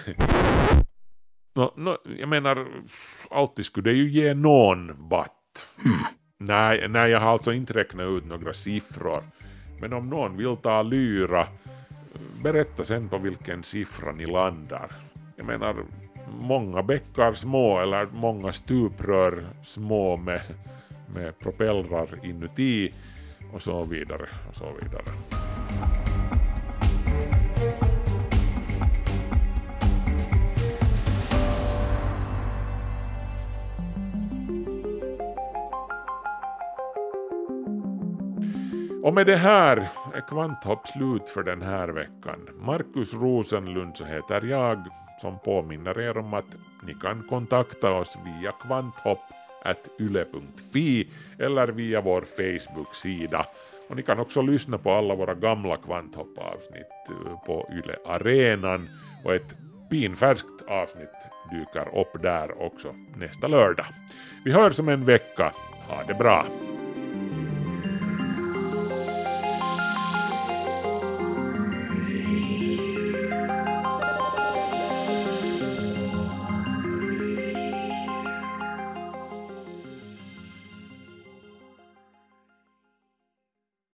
No, 1.54 1.72
no, 1.76 1.96
jag 2.18 2.28
menar, 2.28 2.66
alltid 3.30 3.66
skulle 3.66 3.90
det 3.90 3.96
ju 3.96 4.10
ge 4.10 4.34
någon 4.34 5.08
watt. 5.08 5.62
Mm. 5.84 5.98
Nej, 6.38 6.88
nej, 6.88 7.10
jag 7.10 7.20
har 7.20 7.30
alltså 7.30 7.52
inte 7.52 7.72
räknat 7.72 8.06
ut 8.06 8.24
några 8.24 8.54
siffror. 8.54 9.24
Men 9.80 9.92
om 9.92 10.10
någon 10.10 10.36
vill 10.36 10.56
ta 10.56 10.82
lyra, 10.82 11.48
berätta 12.42 12.84
sen 12.84 13.08
på 13.08 13.18
vilken 13.18 13.62
siffra 13.62 14.12
ni 14.12 14.26
landar. 14.26 14.90
Jag 15.36 15.46
menar, 15.46 15.76
många 16.40 16.82
bäckar 16.82 17.32
små 17.32 17.78
eller 17.78 18.06
många 18.12 18.52
stuprör 18.52 19.46
små 19.62 20.16
med, 20.16 20.40
med 21.14 21.38
propellrar 21.38 22.08
inuti 22.22 22.94
och 23.52 23.62
så 23.62 23.84
vidare 23.84 24.28
och 24.48 24.56
så 24.56 24.66
vidare. 24.80 25.04
Och 39.02 39.14
med 39.14 39.26
det 39.26 39.36
här 39.36 39.76
är 40.14 40.28
Kvanthopp 40.28 40.86
slut 40.86 41.28
för 41.28 41.42
den 41.42 41.62
här 41.62 41.88
veckan. 41.88 42.48
Markus 42.60 43.14
Rosenlund 43.14 43.96
så 43.96 44.04
heter 44.04 44.42
jag 44.46 44.88
som 45.18 45.38
påminner 45.38 46.00
er 46.00 46.18
om 46.18 46.34
att 46.34 46.56
ni 46.86 46.94
kan 46.94 47.22
kontakta 47.28 47.92
oss 47.92 48.18
via 48.24 48.52
kvanthopp.yle.fi 48.52 51.08
eller 51.38 51.68
via 51.68 52.00
vår 52.00 52.22
Facebook-sida. 52.22 53.46
Och 53.88 53.96
ni 53.96 54.02
kan 54.02 54.18
också 54.18 54.42
lyssna 54.42 54.78
på 54.78 54.92
alla 54.92 55.14
våra 55.14 55.34
gamla 55.34 55.76
Kvanthopp-avsnitt 55.76 57.08
eh, 57.08 57.44
på 57.46 57.68
Yle 57.72 57.96
Arenan 58.06 58.88
och 59.24 59.34
ett 59.34 59.54
pinfärskt 59.90 60.62
avsnitt 60.68 61.08
dyker 61.50 62.00
upp 62.00 62.22
där 62.22 62.62
också 62.62 62.94
nästa 63.16 63.46
lördag. 63.46 63.86
Vi 64.44 64.52
hörs 64.52 64.78
om 64.78 64.88
en 64.88 65.04
vecka. 65.04 65.52
Ha 65.88 66.02
det 66.08 66.14
bra! 66.14 66.46